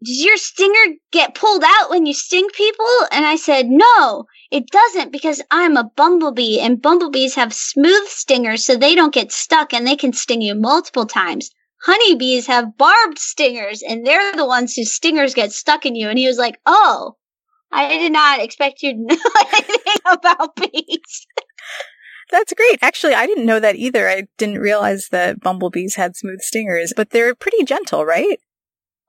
[0.04, 4.68] does your stinger get pulled out when you sting people?" And I said, "No, it
[4.70, 9.74] doesn't because I'm a bumblebee and bumblebees have smooth stingers so they don't get stuck
[9.74, 11.52] and they can sting you multiple times.
[11.84, 16.08] Honeybees have barbed stingers and they're the ones whose stingers get stuck in you.
[16.08, 17.16] And he was like, Oh,
[17.72, 19.16] I did not expect you to know
[19.54, 21.28] anything about bees.
[22.32, 22.80] That's great.
[22.82, 24.08] Actually, I didn't know that either.
[24.08, 28.40] I didn't realize that bumblebees had smooth stingers, but they're pretty gentle, right?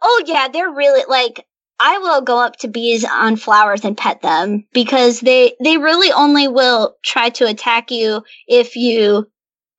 [0.03, 0.49] Oh, yeah.
[0.49, 1.47] They're really like,
[1.79, 6.13] I will go up to bees on flowers and pet them because they they really
[6.13, 9.27] only will try to attack you if you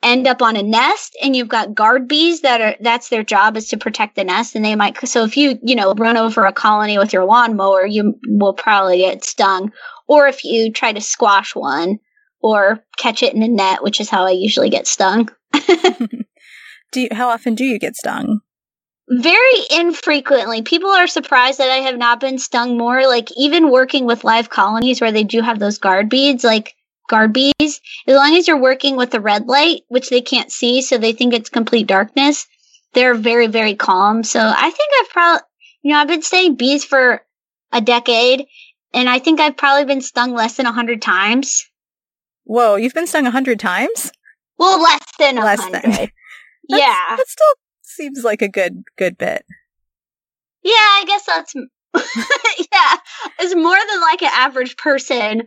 [0.05, 3.57] end up on a nest and you've got guard bees that are that's their job
[3.57, 6.45] is to protect the nest and they might so if you you know run over
[6.45, 9.71] a colony with your lawnmower you will probably get stung
[10.07, 11.97] or if you try to squash one
[12.39, 15.29] or catch it in a net which is how I usually get stung.
[16.91, 18.41] do you, how often do you get stung?
[19.07, 20.61] very infrequently.
[20.63, 23.07] People are surprised that I have not been stung more.
[23.07, 26.75] Like even working with live colonies where they do have those guard beads, like
[27.07, 30.81] guard bees, as long as you're working with a red light, which they can't see,
[30.81, 32.47] so they think it's complete darkness,
[32.93, 34.23] they're very, very calm.
[34.23, 35.41] So I think I've probably,
[35.83, 37.21] you know, I've been studying bees for
[37.71, 38.45] a decade,
[38.93, 41.65] and I think I've probably been stung less than a hundred times.
[42.45, 44.11] Whoa, you've been stung a hundred times?
[44.57, 46.11] Well, less than a hundred.
[46.69, 49.45] yeah, that's still seems like a good good bit.
[50.63, 51.53] Yeah, I guess that's
[52.71, 52.95] yeah.
[53.39, 55.43] It's more than like an average person,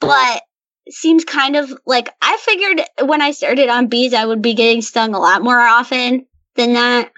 [0.00, 0.42] but
[0.88, 4.82] seems kind of like I figured when I started on bees I would be getting
[4.82, 6.26] stung a lot more often
[6.56, 7.12] than that.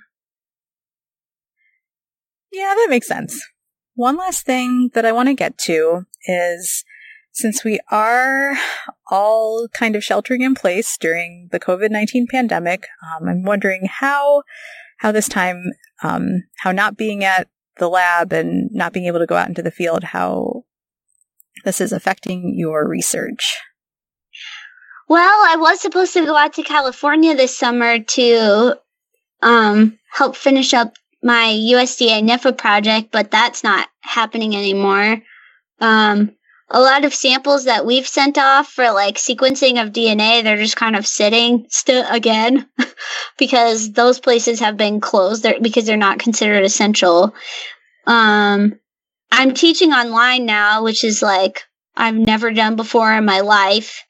[2.52, 3.40] Yeah, that makes sense.
[3.94, 6.84] One last thing that I want to get to is
[7.32, 8.56] since we are
[9.10, 14.42] all kind of sheltering in place during the COVID 19 pandemic, um, I'm wondering how,
[14.98, 15.64] how this time,
[16.02, 17.48] um, how not being at
[17.78, 20.63] the lab and not being able to go out into the field, how
[21.64, 23.58] this is affecting your research.
[25.08, 28.76] Well, I was supposed to go out to California this summer to
[29.42, 35.20] um, help finish up my USDA NIFA project, but that's not happening anymore.
[35.80, 36.32] Um,
[36.70, 40.76] a lot of samples that we've sent off for like sequencing of DNA, they're just
[40.76, 42.66] kind of sitting still again
[43.38, 47.34] because those places have been closed because they're not considered essential.
[48.06, 48.78] Um,
[49.38, 51.62] I'm teaching online now, which is like
[51.96, 54.04] I've never done before in my life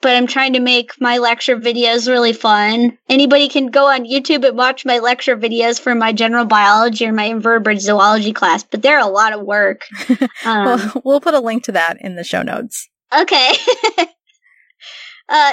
[0.00, 2.96] but I'm trying to make my lecture videos really fun.
[3.08, 7.12] Anybody can go on YouTube and watch my lecture videos for my general biology or
[7.12, 9.82] my invertebrate zoology class, but they're a lot of work.
[10.44, 12.88] Um, well, we'll put a link to that in the show notes.
[13.12, 13.50] Okay.
[13.98, 14.04] uh,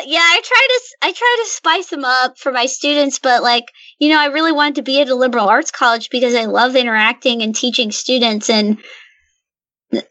[0.05, 3.65] yeah, I try to I try to spice them up for my students, but like
[3.99, 6.75] you know, I really wanted to be at a liberal arts college because I love
[6.75, 8.77] interacting and teaching students, and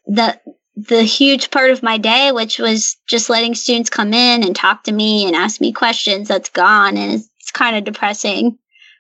[0.07, 0.41] the
[0.77, 4.85] the huge part of my day, which was just letting students come in and talk
[4.85, 8.59] to me and ask me questions, that's gone, and it's, it's kind of depressing.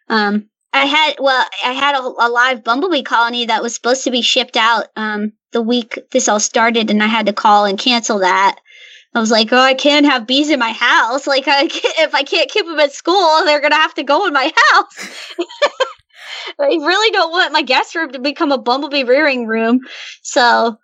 [0.08, 4.10] Um, I had well, I had a, a, live bumblebee colony that was supposed to
[4.10, 7.78] be shipped out um, the week this all started, and I had to call and
[7.78, 8.58] cancel that.
[9.14, 11.26] I was like, oh, I can't have bees in my house.
[11.34, 14.32] Like, I if I can't keep them at school, they're gonna have to go in
[14.32, 15.34] my house.
[16.58, 19.80] I really don't want my guest room to become a bumblebee rearing room.
[20.22, 20.78] So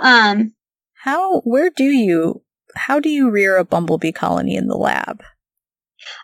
[0.00, 0.54] um,
[0.94, 2.42] how, where do you,
[2.74, 5.22] how do you rear a bumblebee colony in the lab?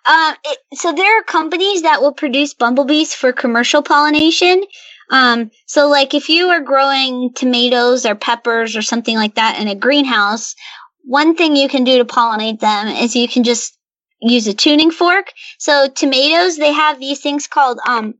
[0.06, 4.64] Um, it, so there are companies that will produce bumblebees for commercial pollination.
[5.10, 9.68] Um, so like if you are growing tomatoes or peppers or something like that in
[9.68, 10.54] a greenhouse,
[11.04, 13.78] one thing you can do to pollinate them is you can just
[14.20, 15.32] use a tuning fork.
[15.58, 18.14] So tomatoes, they have these things called um,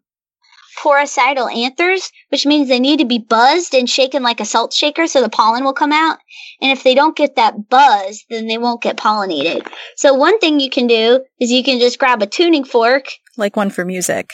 [0.77, 5.07] poricidal anthers, which means they need to be buzzed and shaken like a salt shaker
[5.07, 6.19] so the pollen will come out.
[6.61, 9.67] And if they don't get that buzz, then they won't get pollinated.
[9.97, 13.07] So one thing you can do is you can just grab a tuning fork.
[13.37, 14.33] Like one for music.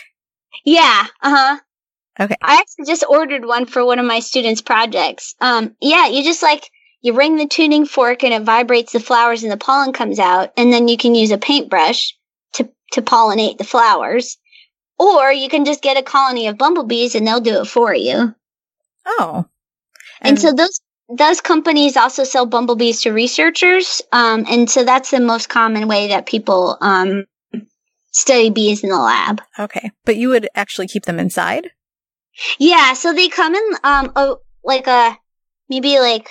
[0.64, 1.58] Yeah, uh-huh.
[2.20, 2.36] Okay.
[2.42, 5.34] I actually just ordered one for one of my students' projects.
[5.40, 6.68] Um, yeah, you just like
[7.00, 10.52] you ring the tuning fork and it vibrates the flowers and the pollen comes out,
[10.56, 12.14] and then you can use a paintbrush
[12.54, 14.36] to to pollinate the flowers.
[14.98, 18.34] Or you can just get a colony of bumblebees and they'll do it for you.
[19.06, 19.46] Oh.
[20.20, 25.10] And, and so those those companies also sell bumblebees to researchers, um, and so that's
[25.10, 27.24] the most common way that people um,
[28.12, 29.42] study bees in the lab.
[29.58, 31.70] Okay, but you would actually keep them inside?
[32.58, 34.34] Yeah, so they come in um a,
[34.64, 35.18] like a
[35.68, 36.30] maybe like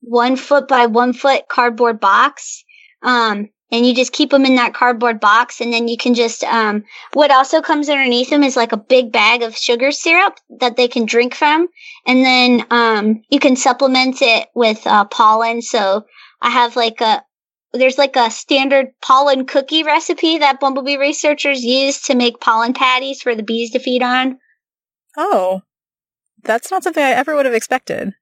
[0.00, 2.64] one foot by one foot cardboard box.
[3.02, 6.44] Um, and you just keep them in that cardboard box and then you can just
[6.44, 10.76] um, what also comes underneath them is like a big bag of sugar syrup that
[10.76, 11.68] they can drink from.
[12.06, 15.62] And then um, you can supplement it with uh, pollen.
[15.62, 16.04] So
[16.42, 17.24] i have like a
[17.72, 23.22] there's like a standard pollen cookie recipe that bumblebee researchers use to make pollen patties
[23.22, 24.38] for the bees to feed on.
[25.16, 25.62] Oh
[26.44, 28.14] that's not something i ever would have expected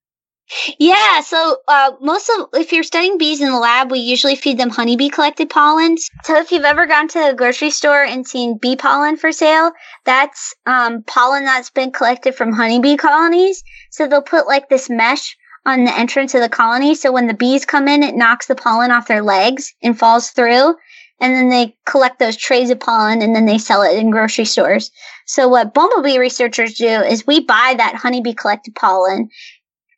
[0.79, 4.59] yeah, so uh, most of if you're studying bees in the lab, we usually feed
[4.59, 6.09] them honeybee collected pollens.
[6.25, 9.73] So if you've ever gone to a grocery store and seen bee pollen for sale,
[10.05, 13.63] that's um, pollen that's been collected from honeybee colonies.
[13.91, 17.35] So they'll put like this mesh on the entrance of the colony, so when the
[17.35, 20.75] bees come in, it knocks the pollen off their legs and falls through.
[21.21, 24.45] And then they collect those trays of pollen and then they sell it in grocery
[24.45, 24.91] stores.
[25.25, 29.29] So what bumblebee researchers do is we buy that honeybee collected pollen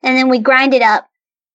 [0.04, 1.08] and then we grind it up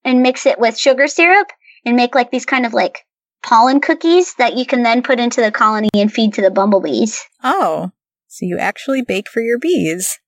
[0.03, 1.47] and mix it with sugar syrup
[1.85, 3.05] and make like these kind of like
[3.41, 7.23] pollen cookies that you can then put into the colony and feed to the bumblebees.
[7.43, 7.91] Oh,
[8.27, 10.19] so you actually bake for your bees.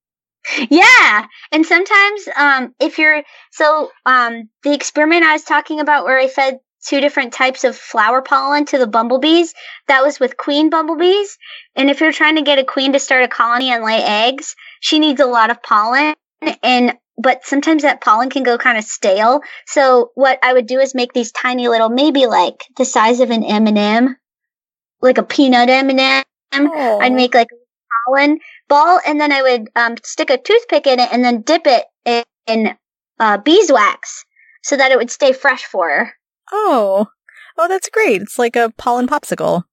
[0.70, 1.26] Yeah.
[1.52, 6.28] And sometimes um if you're so um the experiment I was talking about where I
[6.28, 9.54] fed two different types of flower pollen to the bumblebees,
[9.88, 11.38] that was with queen bumblebees.
[11.76, 14.56] And if you're trying to get a queen to start a colony and lay eggs,
[14.80, 16.16] she needs a lot of pollen
[16.64, 19.42] and but sometimes that pollen can go kind of stale.
[19.68, 23.32] So what I would do is make these tiny little, maybe like the size of
[23.32, 24.16] an M&M,
[25.02, 26.24] like a peanut M&M.
[26.54, 27.00] Oh.
[27.00, 31.00] I'd make like a pollen ball and then I would um, stick a toothpick in
[31.00, 32.78] it and then dip it in, in
[33.20, 34.26] uh, beeswax
[34.64, 36.14] so that it would stay fresh for her.
[36.52, 37.08] Oh,
[37.58, 38.22] oh, that's great.
[38.22, 39.64] It's like a pollen popsicle.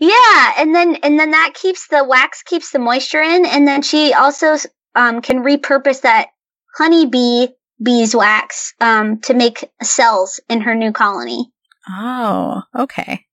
[0.00, 3.80] Yeah, and then and then that keeps the wax keeps the moisture in, and then
[3.80, 4.56] she also
[4.94, 6.28] um, can repurpose that
[6.76, 7.48] honeybee
[7.82, 11.50] beeswax um, to make cells in her new colony.
[11.88, 13.24] Oh, okay.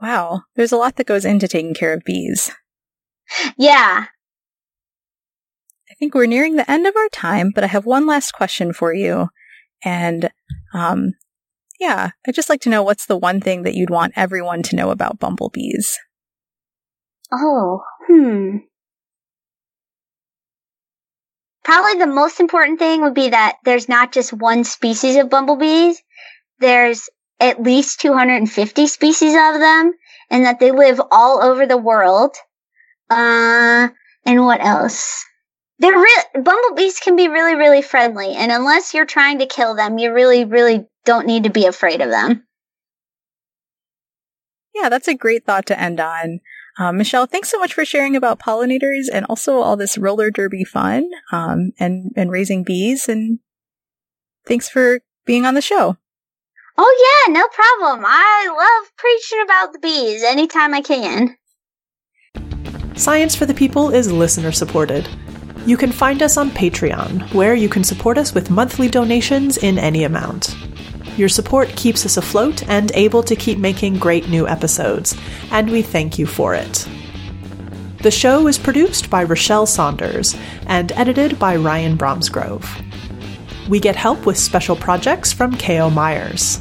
[0.00, 2.50] Wow, there's a lot that goes into taking care of bees.
[3.56, 4.06] Yeah.
[5.90, 8.72] I think we're nearing the end of our time, but I have one last question
[8.72, 9.28] for you.
[9.82, 10.30] And
[10.74, 11.14] um,
[11.80, 14.76] yeah, I'd just like to know what's the one thing that you'd want everyone to
[14.76, 15.98] know about bumblebees?
[17.32, 18.58] Oh, hmm
[21.66, 26.00] probably the most important thing would be that there's not just one species of bumblebees.
[26.60, 27.08] There's
[27.40, 29.92] at least 250 species of them
[30.30, 32.36] and that they live all over the world.
[33.10, 33.88] Uh,
[34.24, 35.24] and what else?
[35.80, 36.06] They're
[36.40, 38.32] bumblebees can be really, really friendly.
[38.36, 42.00] And unless you're trying to kill them, you really, really don't need to be afraid
[42.00, 42.46] of them.
[44.72, 46.38] Yeah, that's a great thought to end on.
[46.78, 50.64] Um, Michelle, thanks so much for sharing about pollinators and also all this roller derby
[50.64, 53.08] fun um, and and raising bees.
[53.08, 53.38] And
[54.46, 55.96] thanks for being on the show.
[56.78, 58.04] Oh yeah, no problem.
[58.06, 61.36] I love preaching about the bees anytime I can.
[62.96, 65.08] Science for the People is listener supported.
[65.66, 69.78] You can find us on Patreon, where you can support us with monthly donations in
[69.78, 70.54] any amount.
[71.16, 75.16] Your support keeps us afloat and able to keep making great new episodes,
[75.50, 76.86] and we thank you for it.
[78.02, 80.36] The show is produced by Rochelle Saunders
[80.66, 82.68] and edited by Ryan Bromsgrove.
[83.68, 85.90] We get help with special projects from K.O.
[85.90, 86.60] Myers.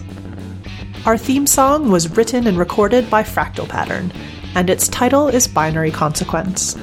[1.06, 4.12] Our theme song was written and recorded by Fractal Pattern,
[4.56, 6.76] and its title is Binary Consequence.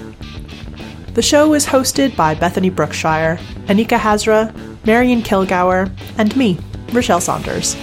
[1.15, 4.55] The show is hosted by Bethany Brookshire, Anika Hazra,
[4.87, 6.59] Marion Kilgour, and me,
[6.93, 7.75] Rochelle Saunders.